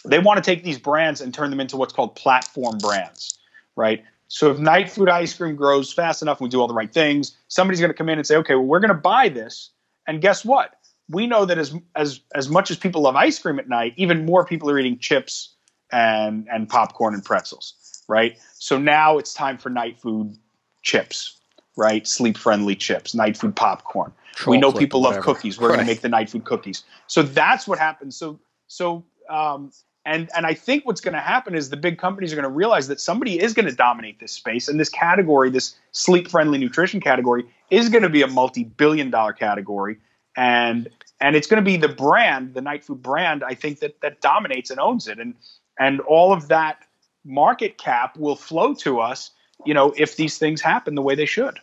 [0.05, 3.37] they want to take these brands and turn them into what's called platform brands,
[3.75, 4.03] right?
[4.27, 6.91] So if night food ice cream grows fast enough and we do all the right
[6.91, 9.71] things, somebody's going to come in and say, okay, well, we're going to buy this.
[10.07, 10.75] And guess what?
[11.09, 14.25] We know that as as as much as people love ice cream at night, even
[14.25, 15.53] more people are eating chips
[15.91, 18.37] and and popcorn and pretzels, right?
[18.53, 20.35] So now it's time for night food
[20.81, 21.39] chips,
[21.77, 22.07] right?
[22.07, 24.13] Sleep friendly chips, night food popcorn.
[24.35, 25.59] Chocolate, we know people love cookies.
[25.59, 25.75] We're right.
[25.75, 26.83] going to make the night food cookies.
[27.05, 28.17] So that's what happens.
[28.17, 29.71] So so um,
[30.05, 32.49] and and I think what's going to happen is the big companies are going to
[32.49, 37.01] realize that somebody is going to dominate this space, and this category, this sleep-friendly nutrition
[37.01, 39.97] category, is going to be a multi-billion-dollar category,
[40.37, 40.89] and
[41.19, 44.21] and it's going to be the brand, the Night Food brand, I think that that
[44.21, 45.33] dominates and owns it, and
[45.79, 46.77] and all of that
[47.25, 49.31] market cap will flow to us,
[49.65, 51.59] you know, if these things happen the way they should.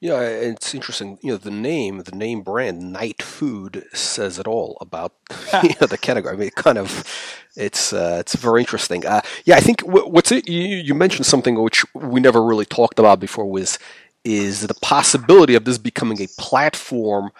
[0.00, 1.18] Yeah, it's interesting.
[1.22, 5.14] You know, the name, the name brand, Night Food, says it all about
[5.62, 6.34] you know, the category.
[6.34, 7.04] I mean, it kind of,
[7.56, 9.06] it's uh, it's very interesting.
[9.06, 10.48] Uh, yeah, I think what's it?
[10.48, 13.78] You, you mentioned something which we never really talked about before was
[14.24, 17.30] is the possibility of this becoming a platform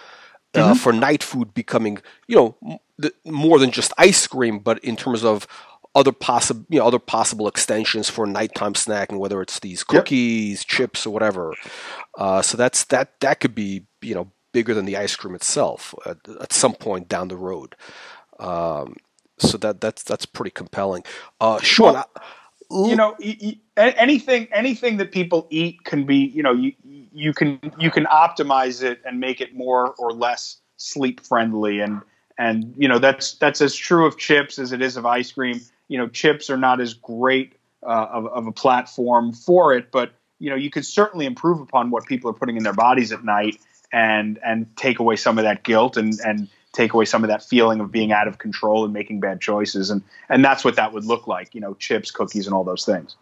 [0.54, 0.74] uh, mm-hmm.
[0.74, 2.80] for night food becoming, you know,
[3.24, 5.46] more than just ice cream, but in terms of
[5.94, 10.66] other possible you know other possible extensions for nighttime snacking, whether it's these cookies, yep.
[10.66, 11.54] chips, or whatever.
[12.18, 15.94] Uh, so that's that that could be you know bigger than the ice cream itself
[16.06, 17.74] at, at some point down the road.
[18.38, 18.96] Um,
[19.38, 21.04] so that that's that's pretty compelling.
[21.40, 22.20] Uh, Sean, well, I,
[22.88, 23.16] you know,
[23.76, 28.82] anything anything that people eat can be you know you you can you can optimize
[28.82, 32.00] it and make it more or less sleep friendly and
[32.38, 35.60] and you know that's that's as true of chips as it is of ice cream
[35.88, 40.12] you know, chips are not as great uh, of, of a platform for it, but
[40.38, 43.24] you know, you could certainly improve upon what people are putting in their bodies at
[43.24, 43.58] night
[43.92, 47.42] and and take away some of that guilt and and take away some of that
[47.42, 49.90] feeling of being out of control and making bad choices.
[49.90, 52.84] And and that's what that would look like you know chips cookies and all those
[52.84, 53.16] things.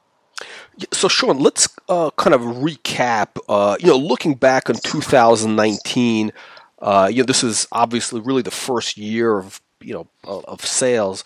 [0.93, 6.33] So sean let's uh, kind of recap uh, you know looking back on 2019
[6.81, 11.25] uh, you know this is obviously really the first year of you know of sales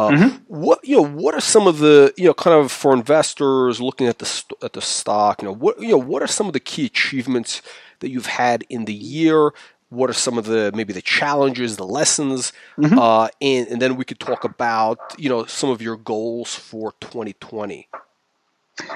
[0.00, 0.36] uh, mm-hmm.
[0.46, 1.06] What you know?
[1.06, 4.72] What are some of the you know kind of for investors looking at the at
[4.72, 5.42] the stock?
[5.42, 5.98] You know what you know?
[5.98, 7.60] What are some of the key achievements
[8.00, 9.52] that you've had in the year?
[9.90, 12.98] What are some of the maybe the challenges, the lessons, mm-hmm.
[12.98, 16.94] uh, and and then we could talk about you know some of your goals for
[17.00, 17.88] 2020.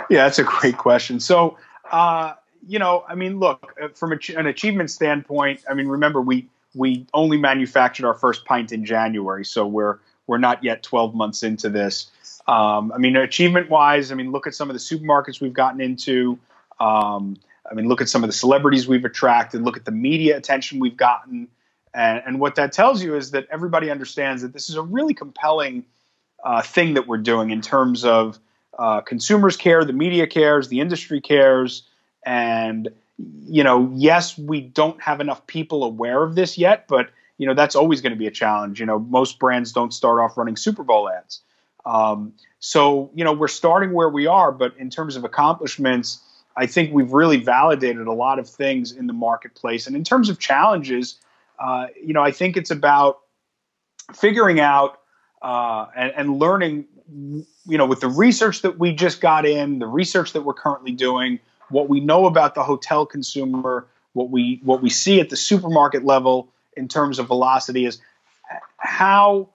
[0.08, 1.20] Yeah, that's a great question.
[1.20, 1.58] So.
[1.90, 2.34] Uh,
[2.66, 7.06] you know, I mean, look, uh, from an achievement standpoint, I mean, remember we we
[7.12, 11.68] only manufactured our first pint in January, so we're we're not yet 12 months into
[11.68, 12.10] this.
[12.46, 15.80] Um, I mean, achievement wise, I mean, look at some of the supermarkets we've gotten
[15.80, 16.38] into.
[16.80, 17.36] Um,
[17.70, 19.62] I mean, look at some of the celebrities we've attracted.
[19.62, 21.48] Look at the media attention we've gotten.
[21.94, 25.14] And, and what that tells you is that everybody understands that this is a really
[25.14, 25.84] compelling
[26.42, 28.38] uh, thing that we're doing in terms of
[28.78, 31.84] uh, consumers care, the media cares, the industry cares.
[32.26, 32.88] And,
[33.46, 37.54] you know, yes, we don't have enough people aware of this yet, but you know
[37.54, 38.80] that's always going to be a challenge.
[38.80, 41.40] You know, most brands don't start off running Super Bowl ads.
[41.84, 46.20] Um, so you know we're starting where we are, but in terms of accomplishments,
[46.56, 49.86] I think we've really validated a lot of things in the marketplace.
[49.86, 51.18] And in terms of challenges,
[51.58, 53.20] uh, you know, I think it's about
[54.14, 55.00] figuring out
[55.42, 56.86] uh, and, and learning.
[57.66, 60.92] You know, with the research that we just got in, the research that we're currently
[60.92, 65.36] doing, what we know about the hotel consumer, what we what we see at the
[65.36, 67.98] supermarket level in terms of velocity is
[68.76, 69.48] how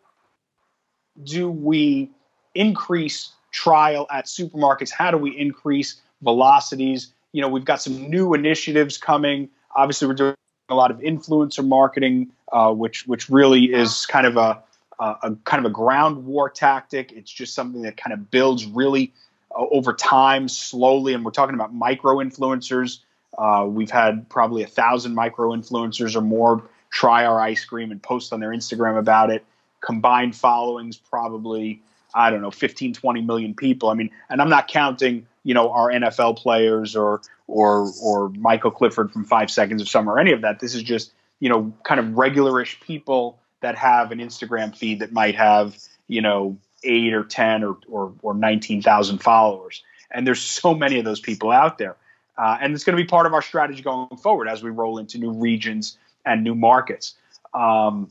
[1.23, 2.09] do we
[2.55, 4.91] increase trial at supermarkets?
[4.91, 7.11] How do we increase velocities?
[7.31, 9.49] You know, we've got some new initiatives coming.
[9.75, 10.35] Obviously, we're doing
[10.69, 14.63] a lot of influencer marketing, uh, which which really is kind of a,
[14.99, 17.11] a, a, kind of a ground war tactic.
[17.11, 19.13] It's just something that kind of builds really
[19.51, 22.99] uh, over time, slowly, and we're talking about micro influencers.
[23.37, 28.01] Uh, we've had probably a thousand micro influencers or more try our ice cream and
[28.01, 29.45] post on their Instagram about it.
[29.81, 31.81] Combined followings probably
[32.13, 33.89] I don't know 15 20 million people.
[33.89, 38.71] I mean, and I'm not counting you know our NFL players or or or Michael
[38.71, 40.59] Clifford from 5 Seconds of Summer or any of that.
[40.59, 45.11] This is just you know kind of regularish people that have an Instagram feed that
[45.11, 45.77] might have
[46.07, 49.83] you know eight or ten or or, or 19,000 followers.
[50.11, 51.95] And there's so many of those people out there.
[52.35, 54.97] Uh, and it's going to be part of our strategy going forward as we roll
[54.97, 57.15] into new regions and new markets.
[57.53, 58.07] Um,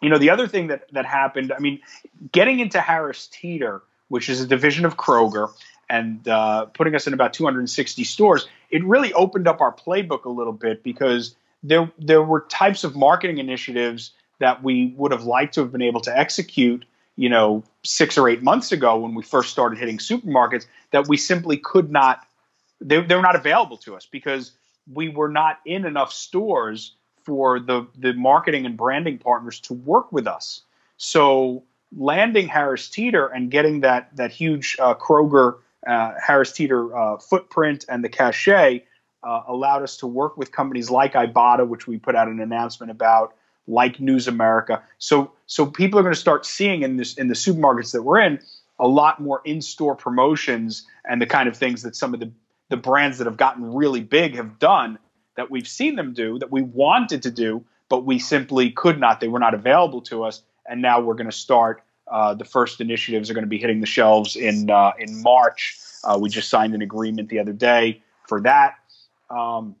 [0.00, 1.80] you know, the other thing that that happened, I mean,
[2.32, 5.50] getting into Harris Teeter, which is a division of Kroger,
[5.88, 10.30] and uh, putting us in about 260 stores, it really opened up our playbook a
[10.30, 14.10] little bit because there there were types of marketing initiatives
[14.40, 16.84] that we would have liked to have been able to execute,
[17.16, 21.16] you know, six or eight months ago when we first started hitting supermarkets that we
[21.16, 22.26] simply could not.
[22.80, 24.50] They, they were not available to us because
[24.92, 30.12] we were not in enough stores for the the marketing and branding partners to work
[30.12, 30.62] with us.
[30.96, 31.64] So
[31.96, 37.84] landing Harris Teeter and getting that that huge uh, Kroger uh, Harris Teeter uh, footprint
[37.88, 38.84] and the cachet
[39.22, 42.90] uh, allowed us to work with companies like Ibotta, which we put out an announcement
[42.90, 43.34] about,
[43.66, 44.82] like News America.
[44.98, 48.20] So so people are going to start seeing in this in the supermarkets that we're
[48.20, 48.40] in
[48.78, 52.32] a lot more in-store promotions and the kind of things that some of the
[52.68, 54.98] the brands that have gotten really big have done
[55.36, 59.20] that we've seen them do that we wanted to do, but we simply could not.
[59.20, 61.82] They were not available to us, and now we're going to start.
[62.10, 65.78] Uh, the first initiatives are going to be hitting the shelves in uh, in March.
[66.04, 68.74] Uh, we just signed an agreement the other day for that.
[69.30, 69.76] Um,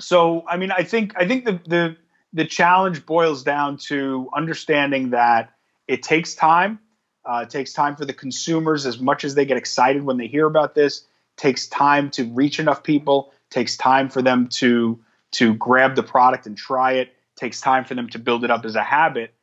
[0.00, 1.96] so, I mean, I think I think the the
[2.32, 5.54] the challenge boils down to understanding that
[5.86, 6.78] it takes time.
[7.24, 10.26] Uh, it takes time for the consumers as much as they get excited when they
[10.26, 11.00] hear about this.
[11.00, 16.02] It takes time to reach enough people takes time for them to to grab the
[16.02, 17.12] product and try it.
[17.36, 19.34] Takes time for them to build it up as a habit.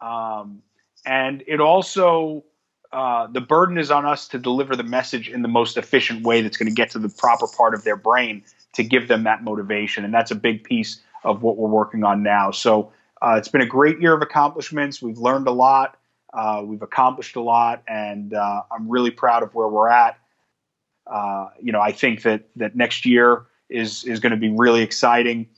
[0.00, 0.62] Um,
[1.06, 2.44] and it also
[2.92, 6.42] uh, the burden is on us to deliver the message in the most efficient way
[6.42, 9.42] that's going to get to the proper part of their brain to give them that
[9.42, 10.04] motivation.
[10.04, 12.52] And that's a big piece of what we're working on now.
[12.52, 15.02] So uh, it's been a great year of accomplishments.
[15.02, 15.98] We've learned a lot.
[16.32, 17.82] Uh, we've accomplished a lot.
[17.88, 20.18] And uh, i'm really proud of where we're at.
[21.06, 24.82] Uh, you know i think that that next year is is going to be really
[24.82, 25.48] exciting.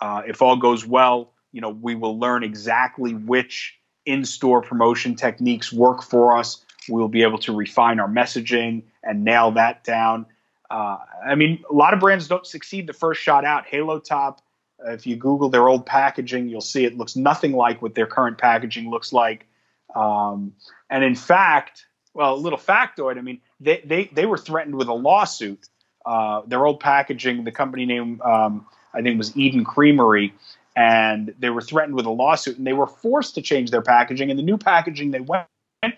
[0.00, 5.72] Uh, if all goes well, you know, we will learn exactly which in-store promotion techniques
[5.72, 6.64] work for us.
[6.88, 10.26] We'll be able to refine our messaging and nail that down.
[10.70, 13.66] Uh, I mean, a lot of brands don't succeed the first shot out.
[13.66, 14.42] Halo Top,
[14.84, 18.06] uh, if you Google their old packaging, you'll see it looks nothing like what their
[18.06, 19.46] current packaging looks like.
[19.94, 20.52] Um,
[20.90, 23.18] and in fact, well, a little factoid.
[23.18, 25.68] I mean, they, they, they were threatened with a lawsuit
[26.06, 27.44] uh, their old packaging.
[27.44, 30.32] The company name um, I think was Eden Creamery,
[30.74, 34.30] and they were threatened with a lawsuit, and they were forced to change their packaging.
[34.30, 35.46] And the new packaging they went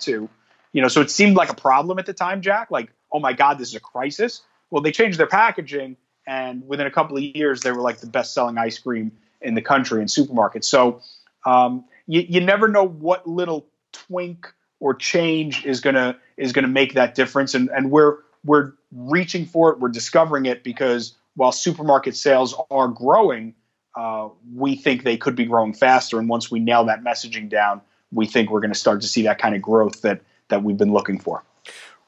[0.01, 0.29] to,
[0.73, 2.71] you know, so it seemed like a problem at the time, Jack.
[2.71, 4.43] Like, oh my God, this is a crisis.
[4.71, 5.97] Well, they changed their packaging,
[6.27, 9.63] and within a couple of years, they were like the best-selling ice cream in the
[9.63, 10.65] country in supermarkets.
[10.65, 11.01] So
[11.47, 16.95] um, you, you never know what little twink or change is gonna is gonna make
[16.95, 22.17] that difference, and and we're we're reaching for it, we're discovering it because while supermarket
[22.17, 23.55] sales are growing,
[23.97, 26.19] uh, we think they could be growing faster.
[26.19, 27.81] And once we nail that messaging down,
[28.13, 30.79] we think we're going to start to see that kind of growth that that we've
[30.79, 31.43] been looking for.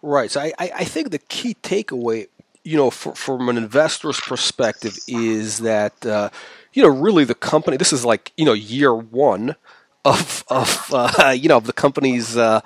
[0.02, 0.30] Right.
[0.30, 2.28] So I, I think the key takeaway,
[2.64, 6.30] you know, for, from an investor's perspective, is that uh,
[6.72, 7.76] you know really the company.
[7.76, 9.56] This is like you know year one
[10.04, 12.60] of of uh, you know of the company's uh,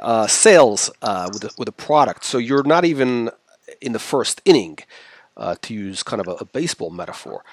[0.00, 2.24] uh, sales uh, with a, with a product.
[2.24, 3.30] So you're not even
[3.80, 4.78] in the first inning,
[5.36, 7.44] uh, to use kind of a, a baseball metaphor.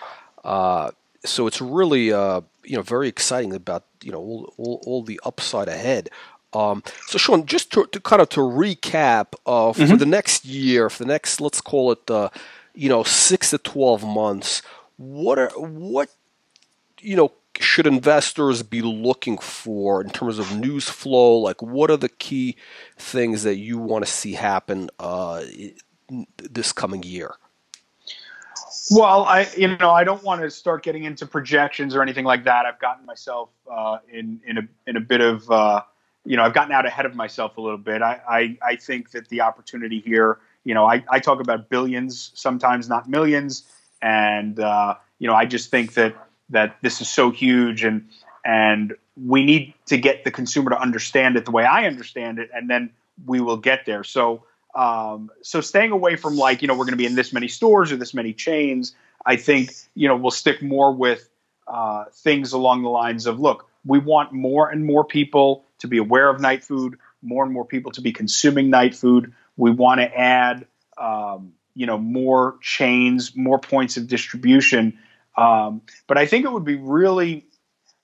[0.43, 0.91] Uh,
[1.25, 5.19] so it's really uh, you know very exciting about you know all, all, all the
[5.23, 6.09] upside ahead.
[6.53, 9.97] Um, so Sean, just to, to, kind of to recap uh, for mm-hmm.
[9.97, 12.32] the next year, for the next let's call it
[12.73, 14.61] you know six to twelve months,
[14.97, 16.09] what are what
[17.01, 21.38] you know should investors be looking for in terms of news flow?
[21.38, 22.55] Like, what are the key
[22.97, 25.43] things that you want to see happen uh,
[26.38, 27.36] this coming year?
[28.89, 32.45] Well, I you know I don't want to start getting into projections or anything like
[32.45, 32.66] that.
[32.66, 35.82] I've gotten myself uh, in in a in a bit of uh,
[36.26, 38.01] you know I've gotten out ahead of myself a little bit.
[38.01, 42.32] I I, I think that the opportunity here, you know, I, I talk about billions
[42.36, 43.64] sometimes, not millions,
[44.01, 46.16] and uh, you know I just think that
[46.49, 48.09] that this is so huge and
[48.45, 52.49] and we need to get the consumer to understand it the way I understand it,
[52.53, 52.91] and then
[53.25, 54.03] we will get there.
[54.03, 54.43] So,
[54.73, 57.47] um, so staying away from like you know we're going to be in this many
[57.47, 58.95] stores or this many chains.
[59.25, 61.27] I think you know we'll stick more with
[61.67, 65.97] uh, things along the lines of look, we want more and more people to be
[65.97, 69.33] aware of night food, more and more people to be consuming night food.
[69.55, 70.65] We want to add,
[70.97, 74.99] um, you know, more chains, more points of distribution.
[75.38, 77.45] Um, but I think it would be really,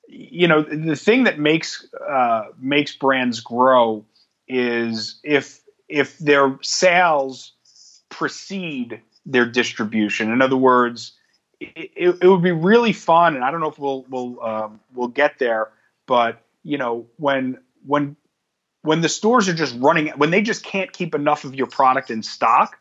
[0.08, 4.06] you know, the thing that makes uh, makes brands grow
[4.48, 7.54] is if if their sales
[8.10, 10.32] precede their distribution.
[10.32, 11.14] In other words,
[11.60, 15.08] it, it, would be really fun, and I don't know if we'll we'll um, we'll
[15.08, 15.70] get there,
[16.06, 18.16] but you know when when
[18.82, 22.12] when the stores are just running when they just can't keep enough of your product
[22.12, 22.78] in stock,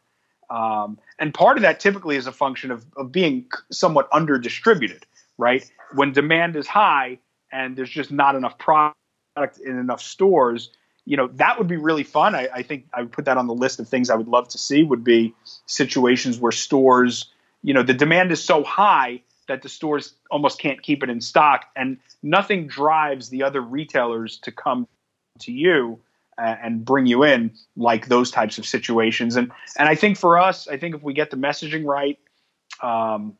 [0.52, 5.06] um, and part of that typically is a function of of being somewhat under distributed,
[5.38, 5.64] right?
[5.94, 7.18] When demand is high
[7.50, 8.98] and there's just not enough product
[9.64, 10.70] in enough stores,
[11.06, 12.34] you know that would be really fun.
[12.34, 14.48] I, I think I would put that on the list of things I would love
[14.48, 14.82] to see.
[14.82, 15.34] Would be
[15.64, 17.30] situations where stores
[17.62, 21.20] you know the demand is so high that the stores almost can't keep it in
[21.22, 24.86] stock and nothing drives the other retailers to come
[25.40, 25.98] to you
[26.38, 29.36] and bring you in like those types of situations.
[29.36, 32.18] And and I think for us I think if we get the messaging right
[32.82, 33.36] um,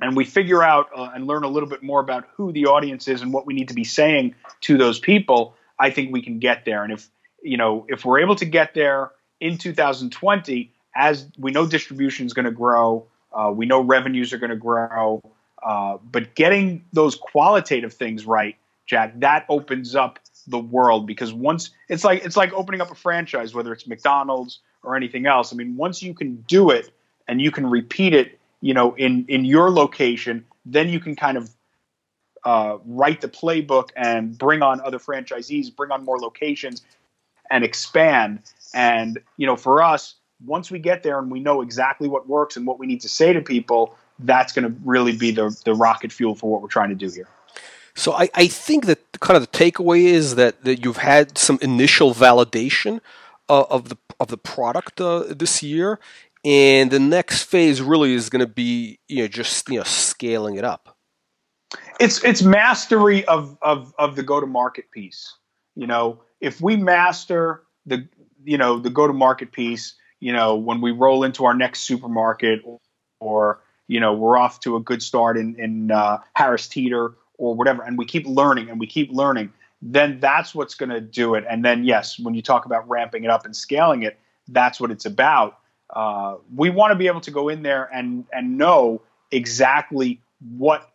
[0.00, 3.08] and we figure out uh, and learn a little bit more about who the audience
[3.08, 6.38] is and what we need to be saying to those people I think we can
[6.38, 6.82] get there.
[6.84, 7.08] And if
[7.42, 12.32] you know if we're able to get there in 2020 as we know distribution is
[12.32, 13.06] going to grow
[13.36, 15.22] uh, we know revenues are going to grow,
[15.62, 18.56] uh, but getting those qualitative things right,
[18.86, 22.94] Jack, that opens up the world because once it's like it's like opening up a
[22.94, 25.52] franchise, whether it's McDonald's or anything else.
[25.52, 26.90] I mean, once you can do it
[27.28, 31.36] and you can repeat it, you know, in in your location, then you can kind
[31.36, 31.50] of
[32.44, 36.82] uh, write the playbook and bring on other franchisees, bring on more locations,
[37.50, 38.40] and expand.
[38.72, 42.56] And you know, for us, once we get there and we know exactly what works
[42.56, 45.74] and what we need to say to people, that's going to really be the, the
[45.74, 47.28] rocket fuel for what we're trying to do here.
[47.96, 51.58] So I, I think that kind of the takeaway is that, that you've had some
[51.62, 53.00] initial validation
[53.48, 55.98] uh, of the of the product uh, this year,
[56.44, 60.56] and the next phase really is going to be you know just you know scaling
[60.56, 60.96] it up.
[61.98, 65.34] It's it's mastery of of of the go to market piece.
[65.74, 68.08] You know, if we master the
[68.44, 71.80] you know the go to market piece, you know, when we roll into our next
[71.80, 72.80] supermarket or,
[73.20, 77.54] or you know, we're off to a good start in, in uh, Harris Teeter or
[77.54, 81.34] whatever, and we keep learning and we keep learning, then that's what's going to do
[81.34, 81.44] it.
[81.48, 84.18] And then, yes, when you talk about ramping it up and scaling it,
[84.48, 85.58] that's what it's about.
[85.90, 90.20] Uh, we want to be able to go in there and and know exactly
[90.56, 90.90] what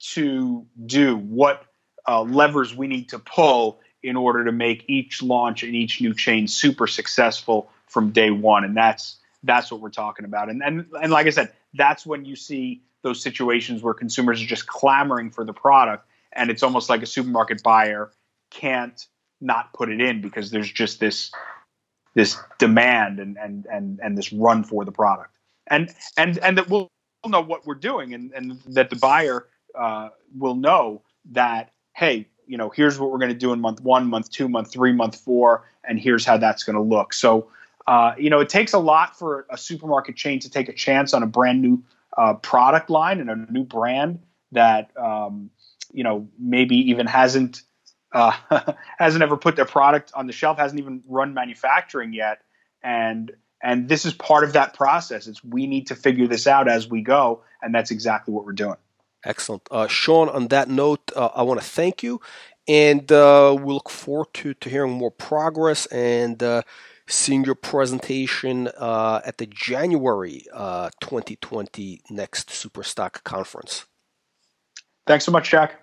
[0.00, 1.64] to do, what
[2.08, 6.12] uh, levers we need to pull in order to make each launch and each new
[6.12, 10.48] chain super successful from day one, and that's that's what we're talking about.
[10.48, 14.46] And and and like I said, that's when you see those situations where consumers are
[14.46, 18.10] just clamoring for the product, and it's almost like a supermarket buyer
[18.50, 19.06] can't
[19.40, 21.32] not put it in because there's just this
[22.14, 25.36] this demand and and and and this run for the product,
[25.68, 26.90] and and and that we'll
[27.26, 32.56] know what we're doing, and and that the buyer uh, will know that hey, you
[32.56, 35.16] know, here's what we're going to do in month one, month two, month three, month
[35.16, 37.12] four, and here's how that's going to look.
[37.12, 37.48] So
[37.86, 41.12] uh, you know, it takes a lot for a supermarket chain to take a chance
[41.14, 41.82] on a brand new
[42.16, 44.20] uh, product line and a new brand
[44.52, 45.50] that um,
[45.92, 47.62] you know maybe even hasn't
[48.12, 48.32] uh,
[48.98, 52.42] hasn't ever put their product on the shelf, hasn't even run manufacturing yet,
[52.82, 53.32] and
[53.62, 55.26] and this is part of that process.
[55.26, 58.52] It's we need to figure this out as we go, and that's exactly what we're
[58.52, 58.76] doing.
[59.24, 60.28] Excellent, uh, Sean.
[60.28, 62.20] On that note, uh, I want to thank you,
[62.68, 66.42] and uh, we look forward to to hearing more progress and
[67.06, 73.86] seeing your presentation uh, at the January uh, 2020 Next Superstock Conference.
[75.06, 75.81] Thanks so much, Jack.